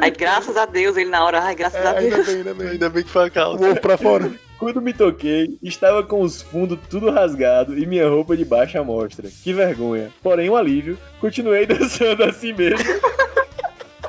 [0.02, 2.12] Ai, graças a Deus, ele na hora, ai, graças É, a Deus.
[2.12, 2.68] ainda bem, ainda bem.
[2.68, 3.64] Ainda bem que foi a calça.
[3.64, 4.30] ovo pra fora.
[4.58, 9.26] Quando me toquei, estava com os fundos tudo rasgado e minha roupa de baixa mostra.
[9.42, 10.10] Que vergonha.
[10.22, 12.84] Porém, um alívio, continuei dançando assim mesmo.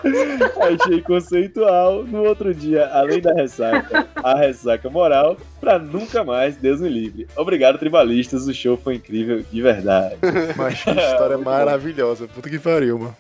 [0.82, 2.04] Achei conceitual.
[2.04, 7.28] No outro dia, além da ressaca, a ressaca moral, pra nunca mais, Deus me livre.
[7.36, 8.48] Obrigado, tribalistas.
[8.48, 10.16] O show foi incrível, de verdade.
[10.58, 12.28] Mas que história maravilhosa.
[12.28, 13.18] Puta que pariu, mano.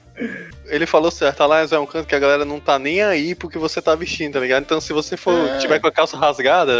[0.67, 3.33] Ele falou certo, a Lions é um canto que a galera não tá nem aí
[3.33, 4.61] porque você tá vestindo, tá ligado?
[4.63, 5.57] Então se você for É.
[5.57, 6.71] tiver com a calça rasgada,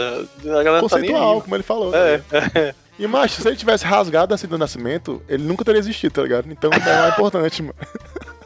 [0.44, 1.42] a galera tá nem Conceitual, aí.
[1.42, 1.96] como ele falou.
[1.96, 2.76] É, ligado?
[3.00, 6.52] E, macho, se ele tivesse rasgado assim do nascimento, ele nunca teria existido, tá ligado?
[6.52, 7.74] Então é mais importante, mano.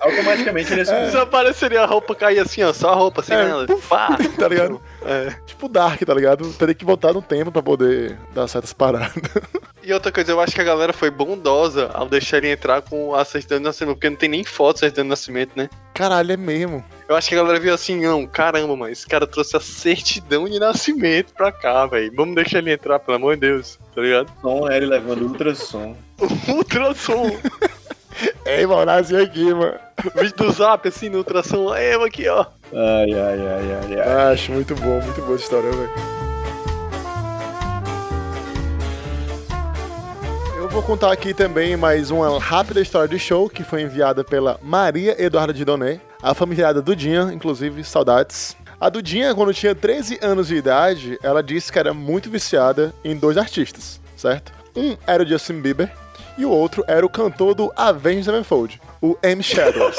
[0.06, 1.10] Automaticamente ele assumiu.
[1.12, 3.66] Se apareceria a roupa cair assim, ó, só a roupa, sem É, nada.
[3.68, 4.18] puf, Pá.
[4.38, 4.82] tá ligado?
[5.06, 5.36] É.
[5.46, 6.52] Tipo Dark, tá ligado?
[6.54, 9.12] Teria que voltar no tempo pra poder dar certas paradas.
[9.84, 13.14] E outra coisa, eu acho que a galera foi bondosa ao deixar ele entrar com
[13.14, 15.70] a certidão de nascimento, porque não tem nem foto de certidão de nascimento, né?
[15.94, 16.84] Caralho, é mesmo.
[17.08, 20.50] Eu acho que a galera viu assim, não, caramba, mas esse cara trouxe a certidão
[20.50, 22.12] de nascimento pra cá, velho.
[22.16, 24.32] Vamos deixar ele entrar, pelo amor de Deus, tá ligado?
[24.42, 25.96] Som, ele levando ultrassom.
[26.50, 27.38] Ultrassom.
[28.46, 29.74] Ei, mano, nasci aqui, mano.
[30.16, 31.74] Vídeo do zap, assim, no ultrassom.
[31.74, 32.46] É, eu aqui, ó.
[32.74, 34.34] Ai, ai, ai, ai, ai.
[34.34, 35.92] Acho muito bom, muito boa essa história, velho.
[40.58, 44.60] Eu vou contar aqui também mais uma rápida história de show que foi enviada pela
[44.62, 48.56] Maria Eduarda de Doné, a familiada Dudinha, inclusive, saudades.
[48.80, 53.16] A Dudinha, quando tinha 13 anos de idade, ela disse que era muito viciada em
[53.16, 54.52] dois artistas, certo?
[54.76, 55.90] Um era o Justin Bieber
[56.38, 59.42] e o outro era o cantor do Avenged Sevenfold, o M.
[59.42, 59.96] Shadows.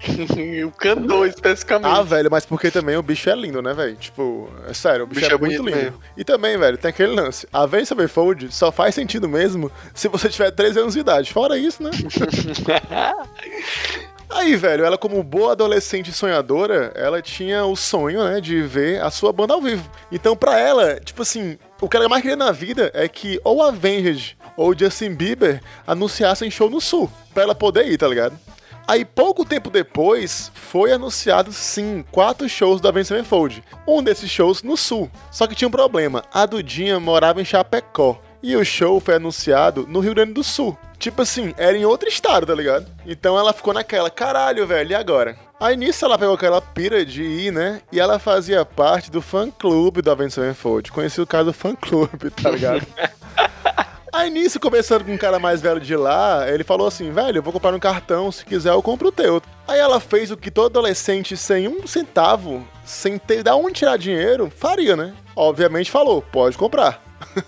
[0.66, 1.92] o cantor, especificamente.
[1.92, 3.96] Ah, velho, mas porque também o bicho é lindo, né, velho?
[3.96, 5.76] Tipo, é sério, o bicho, é, muito lindo.
[5.76, 6.00] mesmo.
[6.16, 7.46] E também, velho, tem aquele lance.
[7.52, 11.32] A Avenged Sevenfold só faz sentido mesmo se você tiver 13 anos de idade.
[11.32, 11.90] Fora isso, né?
[14.30, 19.10] Aí, velho, ela como boa adolescente sonhadora, ela tinha o sonho, né, de ver a
[19.10, 19.90] sua banda ao vivo.
[20.10, 23.60] Então, pra ela, tipo assim, o que ela mais queria na vida é que ou
[23.60, 28.38] a Avenged ou Justin Bieber anunciassem show no Sul, pra ela poder ir, tá ligado?
[28.86, 33.64] Aí, pouco tempo depois, foi anunciado, sim, quatro shows da Avenged Sevenfold.
[33.88, 35.10] Um desses shows no Sul.
[35.30, 38.20] Só que tinha um problema, a Dudinha morava em Chapecó.
[38.42, 40.76] E o show foi anunciado no Rio Grande do Sul.
[40.98, 42.86] Tipo assim, era em outro estado, tá ligado?
[43.06, 45.38] Então ela ficou naquela, caralho, velho, e agora?
[45.58, 47.80] Aí nisso ela pegou aquela pira de ir, né?
[47.90, 50.92] E ela fazia parte do fã-clube da Avenged Sevenfold.
[50.92, 52.86] Conheci o caso do fã-clube, tá ligado?
[54.12, 57.42] Aí nisso, conversando com um cara mais velho de lá, ele falou assim, velho, eu
[57.42, 59.40] vou comprar um cartão, se quiser eu compro o teu.
[59.68, 63.96] Aí ela fez o que todo adolescente sem um centavo, sem ter da onde tirar
[63.96, 65.14] dinheiro, faria, né?
[65.36, 67.02] Obviamente falou, pode comprar.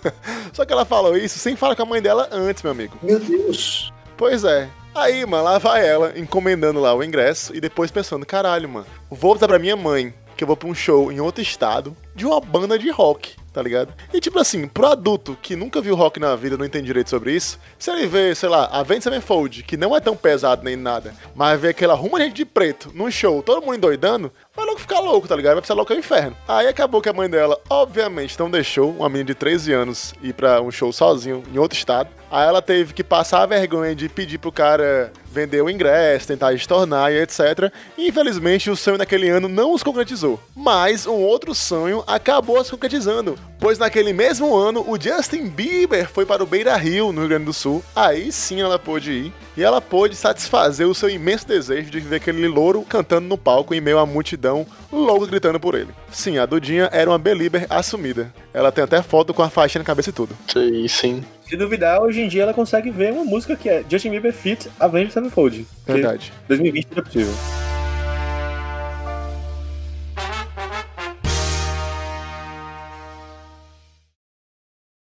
[0.53, 2.97] Só que ela falou isso sem falar com a mãe dela antes, meu amigo.
[3.03, 3.91] Meu Deus.
[4.15, 4.69] Pois é.
[4.95, 9.31] Aí, mano, lá vai ela, encomendando lá o ingresso e depois pensando, caralho, mano, vou
[9.31, 12.39] avisar pra minha mãe que eu vou pra um show em outro estado de uma
[12.39, 13.93] banda de rock, tá ligado?
[14.11, 17.33] E tipo assim, pro adulto que nunca viu rock na vida, não entende direito sobre
[17.33, 21.13] isso, se ele vê, sei lá, Avenged Sevenfold, que não é tão pesado nem nada,
[21.35, 24.99] mas vê aquela ruma gente de preto num show, todo mundo endoidando, vai logo ficar
[24.99, 25.53] louco, tá ligado?
[25.53, 26.35] Vai precisar louco ao inferno.
[26.47, 30.33] Aí acabou que a mãe dela, obviamente, não deixou uma menina de 13 anos ir
[30.33, 32.09] pra um show sozinho em outro estado.
[32.31, 36.53] Aí ela teve que passar a vergonha de pedir pro cara vender o ingresso, tentar
[36.53, 37.71] estornar e etc.
[37.97, 40.39] E infelizmente o sonho naquele ano não os concretizou.
[40.55, 43.37] Mas um outro sonho acabou se concretizando.
[43.59, 47.45] Pois naquele mesmo ano o Justin Bieber foi para o Beira Rio, no Rio Grande
[47.45, 47.83] do Sul.
[47.95, 49.33] Aí sim ela pôde ir.
[49.55, 53.73] E ela pôde satisfazer o seu imenso desejo de ver aquele louro cantando no palco
[53.73, 54.42] em meio à multidão
[54.91, 55.89] logo gritando por ele.
[56.11, 58.33] Sim, a Dudinha era uma belieber assumida.
[58.53, 60.35] Ela tem até foto com a faixa na cabeça e tudo.
[60.47, 61.23] Sim, sim.
[61.47, 64.69] Se duvidar, hoje em dia ela consegue ver uma música que é Justin Bieber Fit
[64.79, 65.67] Avenged Sevenfold.
[65.85, 66.33] Verdade.
[66.47, 67.33] 2020 não é possível.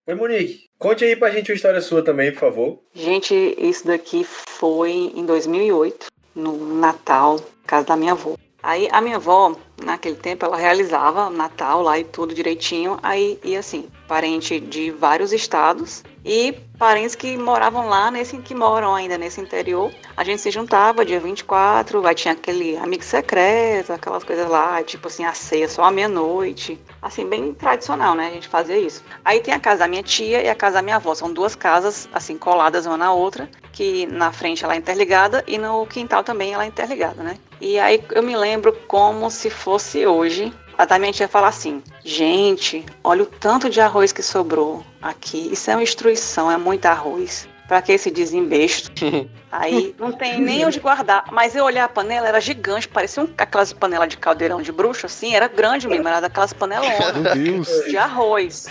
[0.09, 0.63] Oi, Monique.
[0.79, 2.79] Conte aí pra gente uma história sua também, por favor.
[2.95, 8.35] Gente, isso daqui foi em 2008, no Natal, casa da minha avó.
[8.61, 12.99] Aí a minha avó, naquele tempo, ela realizava Natal lá e tudo direitinho.
[13.01, 18.95] Aí ia assim, parente de vários estados e parentes que moravam lá, nesse que moram
[18.95, 19.93] ainda nesse interior.
[20.17, 25.07] A gente se juntava dia 24, aí tinha aquele amigo secreto, aquelas coisas lá, tipo
[25.07, 26.81] assim, a ceia só à meia-noite.
[26.99, 28.27] Assim, bem tradicional, né?
[28.27, 29.03] A gente fazia isso.
[29.23, 31.13] Aí tem a casa da minha tia e a casa da minha avó.
[31.13, 35.57] São duas casas, assim, coladas uma na outra, que na frente ela é interligada e
[35.59, 37.37] no quintal também ela é interligada, né?
[37.61, 40.51] E aí eu me lembro como se fosse hoje.
[40.79, 45.49] A da minha tia falar assim: gente, olha o tanto de arroz que sobrou aqui.
[45.51, 47.49] Isso é uma instrução, é muito arroz.
[47.67, 48.89] Pra que esse desembesto?
[49.51, 51.25] Aí não tem nem onde guardar.
[51.33, 55.05] Mas eu olhar a panela, era gigante, parecia um, aquelas panelas de caldeirão de bruxo,
[55.05, 57.67] assim, era grande mesmo, era daquelas panelonas Meu Deus.
[57.85, 58.65] de arroz.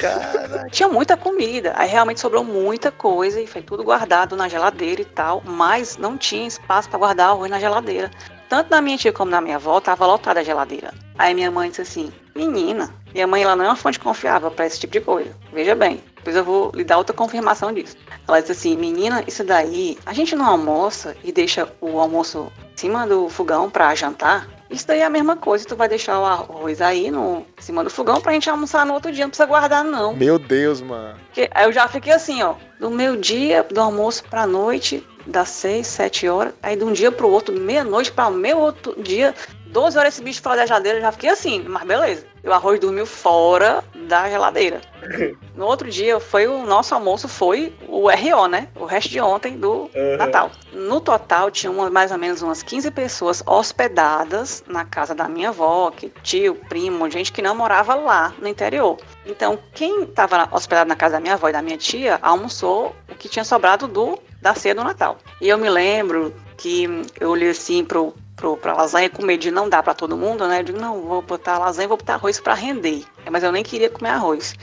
[0.71, 1.75] Tinha muita comida.
[1.77, 5.43] Aí realmente sobrou muita coisa e foi tudo guardado na geladeira e tal.
[5.45, 8.11] Mas não tinha espaço para guardar arroz na geladeira.
[8.49, 10.93] Tanto na minha tia como na minha avó, tava lotada a geladeira.
[11.19, 14.67] Aí minha mãe disse assim: Menina, minha mãe ela não é uma fonte confiável para
[14.67, 15.31] esse tipo de coisa.
[15.53, 17.97] Veja bem, depois eu vou lhe dar outra confirmação disso.
[18.27, 22.77] Ela disse assim: Menina, isso daí, a gente não almoça e deixa o almoço em
[22.77, 24.49] cima do fogão para jantar?
[24.71, 27.83] Isso daí é a mesma coisa, tu vai deixar o arroz aí no em cima
[27.83, 30.15] do fogão pra gente almoçar no outro dia, não precisa guardar não.
[30.15, 31.19] Meu Deus, mano.
[31.27, 35.49] Porque aí eu já fiquei assim, ó, do meu dia, do almoço pra noite, das
[35.51, 39.35] seis, sete horas, aí de um dia pro outro, meia-noite pra meu outro dia,
[39.67, 42.27] 12 horas esse bicho fora da geladeira, eu já fiquei assim, mas beleza.
[42.43, 44.81] E o arroz dormiu fora da geladeira.
[45.59, 48.69] No outro dia, foi o nosso almoço foi o RO, né?
[48.77, 50.17] O resto de ontem do Uhum.
[50.17, 50.53] Natal.
[50.73, 55.49] No total, tinha uma- mais ou menos umas 15 pessoas hospedadas na casa da minha
[55.49, 58.99] avó, que tio, primo, gente que não morava lá no interior.
[59.27, 63.15] Então, quem estava hospedado na casa da minha avó e da minha tia almoçou o
[63.17, 65.19] que tinha sobrado do da ceia do Natal.
[65.41, 66.89] E eu me lembro que
[67.21, 70.47] eu olhei assim pro, pro, pra lasanha com medo de não dar para todo mundo,
[70.47, 70.61] né?
[70.61, 73.05] Eu digo, não, vou botar lasanha e vou botar arroz para render.
[73.31, 74.55] Mas eu nem queria comer arroz.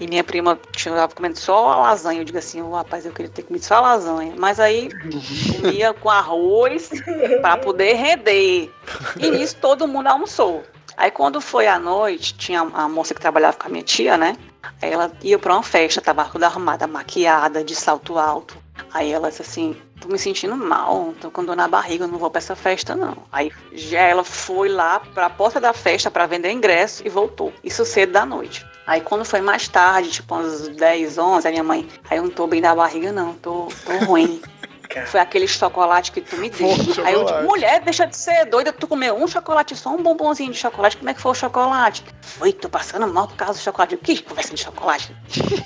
[0.00, 2.20] E minha prima estava comendo só a lasanha.
[2.20, 4.34] Eu digo assim, oh, rapaz, eu queria ter comido só a lasanha.
[4.36, 4.88] Mas aí
[5.60, 6.90] comia com arroz
[7.42, 8.72] para poder render.
[9.18, 10.64] E nisso todo mundo almoçou.
[10.96, 14.34] Aí quando foi à noite, tinha a moça que trabalhava com a minha tia, né?
[14.80, 18.56] Aí ela ia pra uma festa, tava toda arrumada, maquiada, de salto alto.
[18.92, 22.30] Aí ela disse assim, tô me sentindo mal, tô com dor na barriga, não vou
[22.30, 23.16] pra essa festa não.
[23.30, 27.52] Aí já ela foi lá pra porta da festa pra vender ingresso e voltou.
[27.62, 28.66] Isso cedo da noite.
[28.86, 32.30] Aí quando foi mais tarde, tipo uns 10, 11, a minha mãe, aí eu não
[32.30, 34.40] tô bem da barriga não, tô, tô ruim.
[35.06, 36.68] Foi aquele chocolate que tu me deu.
[36.68, 37.44] Aí eu digo, chocolate.
[37.44, 41.10] mulher, deixa de ser doida, tu comeu um chocolate, só um bombonzinho de chocolate, como
[41.10, 42.04] é que foi o chocolate?
[42.22, 43.94] Foi, tô passando mal por causa do chocolate.
[43.94, 45.14] Eu, que conversa de chocolate?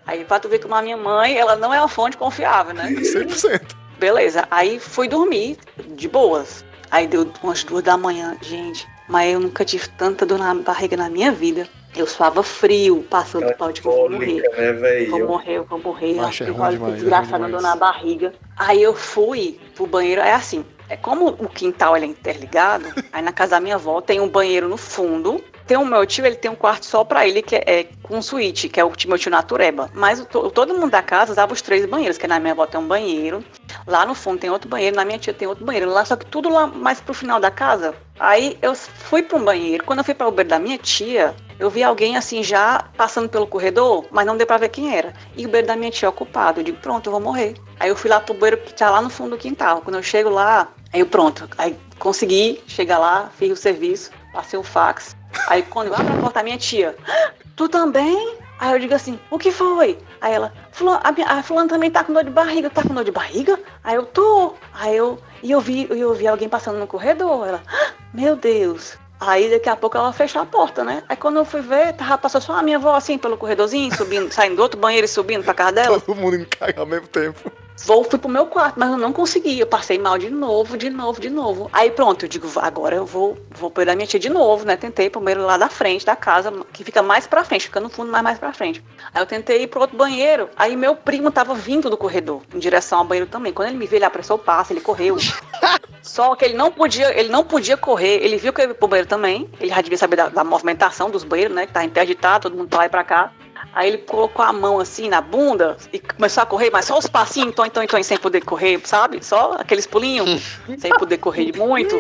[0.07, 2.91] Aí pra tu ver como a minha mãe, ela não é uma fonte confiável, né?
[2.91, 3.61] 100%.
[3.99, 5.59] Beleza, aí fui dormir
[5.89, 6.64] de boas.
[6.91, 8.89] Aí deu umas duas da manhã, gente.
[9.07, 11.68] Mas eu nunca tive tanta dor na barriga na minha vida.
[11.97, 14.43] Eu suava frio, passando pau de que eu vou morrer.
[14.43, 15.26] Né, Vou velho?
[15.26, 16.14] morrer, eu vou morrer.
[16.14, 17.62] Macho, é olho, demais, é desgraçada, ruim dor demais.
[17.62, 18.32] na barriga.
[18.57, 20.64] Aí eu fui pro banheiro, é assim.
[20.88, 24.28] É como o quintal ele é interligado, aí na casa da minha avó tem um
[24.28, 25.43] banheiro no fundo.
[25.71, 28.21] Tem o meu tio, ele tem um quarto só pra ele, que é, é com
[28.21, 29.89] suíte, que é o meu tio Natureba.
[29.95, 32.66] Mas o to- todo mundo da casa usava os três banheiros, que na minha avó
[32.66, 33.45] tem um banheiro,
[33.87, 35.89] lá no fundo tem outro banheiro, na minha tia tem outro banheiro.
[35.89, 37.95] Lá, só que tudo lá mais pro final da casa.
[38.18, 39.85] Aí eu fui pra um banheiro.
[39.85, 43.29] Quando eu fui para o banheiro da minha tia, eu vi alguém assim já passando
[43.29, 45.14] pelo corredor, mas não deu pra ver quem era.
[45.37, 46.59] E o banheiro da minha tia é ocupado.
[46.59, 47.55] Eu digo, pronto, eu vou morrer.
[47.79, 49.83] Aí eu fui lá pro banheiro que tá lá no fundo do quintal.
[49.83, 51.49] Quando eu chego lá, aí eu pronto.
[51.57, 55.14] Aí consegui chegar lá, fiz o serviço, passei o fax.
[55.47, 58.37] Aí quando eu abro a porta, a minha tia, "Ah, tu também?
[58.59, 59.99] Aí eu digo assim, o que foi?
[60.20, 62.93] Aí ela, "Fulano- a, minha, a fulana também tá com dor de barriga, tá com
[62.95, 63.59] dor de barriga?
[63.83, 64.54] Aí eu tô.
[64.75, 67.46] Aí eu, e eu vi, eu vi alguém passando no corredor.
[67.49, 68.99] Ela, "Ah, meu Deus.
[69.18, 71.03] Aí daqui a pouco ela fechou a porta, né?
[71.09, 74.33] Aí quando eu fui ver, tava passando só a minha avó assim pelo corredorzinho, subindo,
[74.33, 76.00] saindo do outro banheiro e subindo pra casa dela.
[76.00, 76.46] Todo mundo indo
[76.76, 77.53] ao mesmo tempo.
[77.84, 79.58] Vou, fui pro meu quarto, mas eu não consegui.
[79.58, 81.70] Eu passei mal de novo, de novo, de novo.
[81.72, 84.76] Aí pronto, eu digo, agora eu vou, vou da minha tia de novo, né?
[84.76, 87.80] Tentei ir pro banheiro lá da frente da casa, que fica mais pra frente, fica
[87.80, 88.84] no fundo, mas mais pra frente.
[89.14, 92.58] Aí eu tentei ir pro outro banheiro, aí meu primo tava vindo do corredor, em
[92.58, 93.52] direção ao banheiro também.
[93.52, 95.16] Quando ele me viu, ele apressou o passo, ele correu.
[96.02, 98.22] Só que ele não podia, ele não podia correr.
[98.22, 99.48] Ele viu que eu ia pro banheiro também.
[99.61, 101.66] Ele já devia saber da, da movimentação dos banheiros, né?
[101.66, 103.32] Que tá interditado, todo mundo pra lá e pra cá.
[103.72, 107.07] Aí ele colocou a mão assim na bunda e começou a correr, mas só os
[107.07, 109.25] passinhos, então, então, então, sem poder correr, sabe?
[109.25, 111.97] Só aqueles pulinhos, sem poder correr muito.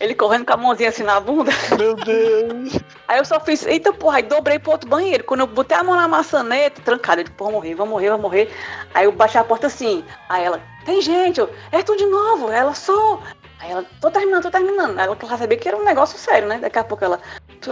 [0.00, 1.52] Ele correndo com a mãozinha assim na bunda.
[1.78, 2.78] Meu Deus.
[3.06, 5.24] Aí eu só fiz, eita porra, aí dobrei pro outro banheiro.
[5.24, 8.10] Quando eu botei a mão na maçaneta, trancada, eu disse, porra, vou morrer, vou morrer,
[8.10, 8.52] vou morrer.
[8.94, 10.02] Aí eu baixei a porta assim.
[10.28, 12.50] Aí ela, tem gente, eu, é tu de novo.
[12.50, 13.22] Ela, sou.
[13.60, 14.98] Aí ela, tô terminando, tô terminando.
[14.98, 16.58] Ela já sabia que era um negócio sério, né?
[16.58, 17.20] Daqui a pouco ela,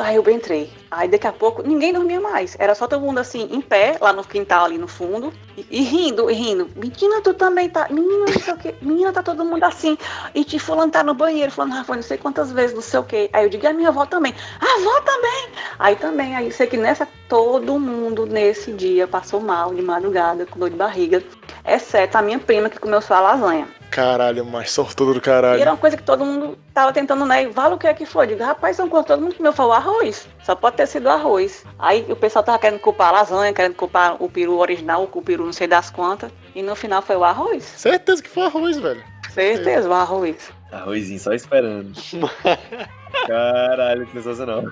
[0.00, 0.70] aí eu entrei.
[0.90, 2.56] Aí daqui a pouco ninguém dormia mais.
[2.58, 5.82] Era só todo mundo assim, em pé, lá no quintal, ali no fundo, e, e
[5.82, 6.68] rindo, e rindo.
[6.76, 7.86] Menina, tu também tá.
[7.90, 8.74] Menina, não sei o quê.
[8.80, 9.96] Menina, tá todo mundo assim.
[10.34, 13.04] E te fulano tá no banheiro, falando, Rafa, não sei quantas vezes, não sei o
[13.04, 13.30] quê.
[13.32, 14.34] Aí eu digo, e a minha avó também.
[14.60, 15.48] A avó também!
[15.78, 20.58] Aí também, aí sei que nessa, todo mundo nesse dia passou mal de madrugada, com
[20.58, 21.22] dor de barriga,
[21.66, 23.68] exceto a minha prima que comeu só a lasanha.
[23.92, 25.60] Caralho, mas sortudo do E caralho.
[25.60, 27.46] era uma coisa que todo mundo tava tentando, né?
[27.48, 28.24] Vale o que é que foi?
[28.24, 30.26] Eu Digo, rapaz, são coisas, todo mundo comeu foi o arroz.
[30.42, 31.62] Só pode ter sido arroz.
[31.78, 35.41] Aí o pessoal tava querendo culpar a lasanha, querendo culpar o peru original, o peru
[35.44, 36.30] não sei das quantas.
[36.54, 37.64] E no final foi o arroz.
[37.64, 39.02] Certeza que foi arroz, velho.
[39.30, 40.50] Certeza, o arroz.
[40.70, 41.92] Arrozinho só esperando.
[43.26, 44.64] Caralho, que sensacional.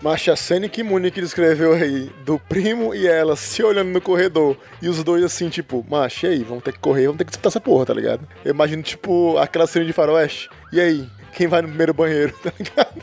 [0.00, 4.56] Mas a cena que Monique descreveu aí, do primo e ela se olhando no corredor,
[4.80, 7.30] e os dois assim, tipo, macho, e aí, vamos ter que correr, vamos ter que
[7.30, 8.26] disputar essa porra, tá ligado?
[8.44, 10.48] Eu imagino, tipo, aquela cena de faroeste.
[10.72, 13.00] E aí, quem vai no primeiro banheiro, tá ligado?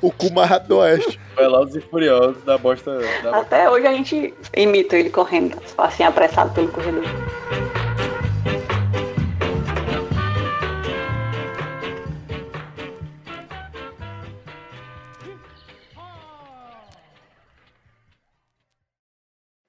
[0.00, 1.20] o cu mais rápido do oeste.
[1.36, 6.52] Velozes e Furiosos da bosta da Até hoje a gente imita ele correndo, assim, apressado
[6.54, 7.04] pelo corredor.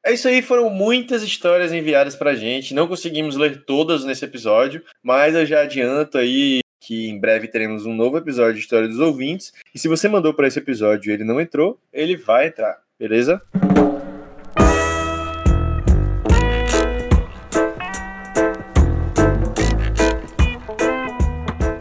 [0.08, 2.74] É isso aí, foram muitas histórias enviadas pra gente.
[2.74, 7.86] Não conseguimos ler todas nesse episódio, mas eu já adianto aí que em breve teremos
[7.86, 9.52] um novo episódio de História dos Ouvintes.
[9.76, 13.42] E se você mandou para esse episódio e ele não entrou, ele vai entrar, beleza?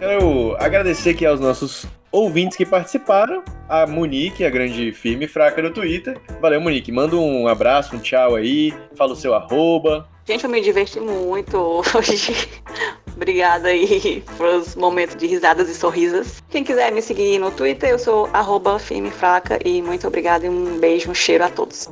[0.01, 1.87] Quero agradecer aqui aos nossos
[2.17, 6.19] ouvintes que participaram, a Monique, a grande firme e fraca do Twitter.
[6.41, 6.91] Valeu, Monique.
[6.91, 10.09] Manda um abraço, um tchau aí, fala o seu arroba.
[10.25, 12.49] Gente, eu me diverti muito hoje.
[13.15, 16.43] Obrigada aí pelos momentos de risadas e sorrisas.
[16.49, 20.49] Quem quiser me seguir no Twitter, eu sou arroba firme fraca e muito obrigada e
[20.51, 21.89] um beijo, um cheiro a todos.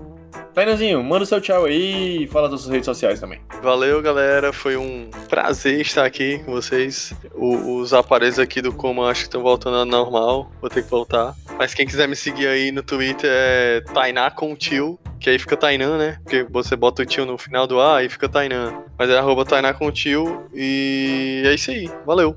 [0.55, 3.41] Tainanzinho, manda o seu tchau aí e fala das suas redes sociais também.
[3.61, 4.53] Valeu, galera.
[4.53, 7.13] Foi um prazer estar aqui com vocês.
[7.35, 10.53] O- os aparelhos aqui do Coma acho que estão voltando ao normal.
[10.61, 11.35] Vou ter que voltar.
[11.59, 14.99] Mas quem quiser me seguir aí no Twitter é Tainá com tio.
[15.19, 16.19] Que aí fica Tainan, né?
[16.23, 18.75] Porque você bota o tio no final do A e fica Tainan.
[18.99, 20.45] Mas é arroba Tainá com tio.
[20.55, 21.91] E é isso aí.
[22.07, 22.37] Valeu.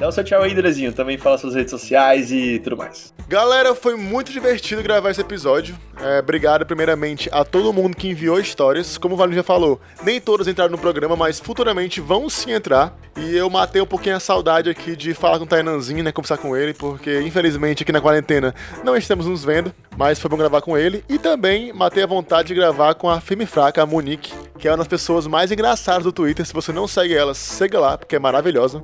[0.00, 0.94] Dá o seu tchau aí, Drezinho.
[0.94, 3.12] Também fala suas redes sociais e tudo mais.
[3.28, 5.76] Galera, foi muito divertido gravar esse episódio.
[6.00, 8.96] É, obrigado, primeiramente, a todo mundo que enviou histórias.
[8.96, 12.98] Como o Valinho já falou, nem todas entraram no programa, mas futuramente vão sim entrar.
[13.14, 16.10] E eu matei um pouquinho a saudade aqui de falar com o Tainanzinho, né?
[16.12, 20.36] Conversar com ele, porque infelizmente aqui na quarentena não estamos nos vendo, mas foi bom
[20.36, 21.04] gravar com ele.
[21.08, 24.70] E também matei a vontade de gravar com a firme fraca, a Monique, que é
[24.70, 26.44] uma das pessoas mais engraçadas do Twitter.
[26.44, 28.82] Se você não segue ela, siga lá, porque é maravilhosa.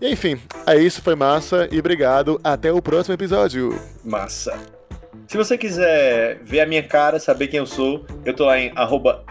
[0.00, 2.40] E enfim, é isso, foi massa e obrigado.
[2.42, 3.78] Até o próximo episódio.
[4.04, 4.58] Massa.
[5.26, 8.72] Se você quiser ver a minha cara, saber quem eu sou, eu tô lá em
[8.74, 9.24] arroba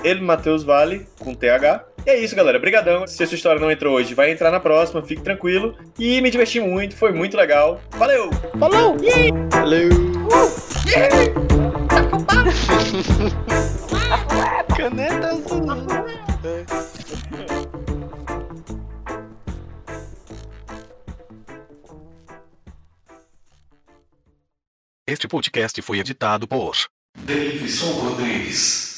[1.20, 1.93] com TH.
[2.06, 2.58] E é isso, galera.
[2.58, 3.08] Obrigadão.
[3.08, 5.78] Se a sua história não entrou hoje, vai entrar na próxima, fique tranquilo.
[5.98, 7.80] E me diverti muito, foi muito legal.
[7.92, 8.30] Valeu!
[8.60, 8.98] Falou!
[9.52, 9.90] Valeu.
[14.76, 15.64] Caneta azul.
[25.08, 26.76] Este podcast foi editado por
[27.26, 28.93] Davidson Rodrigues.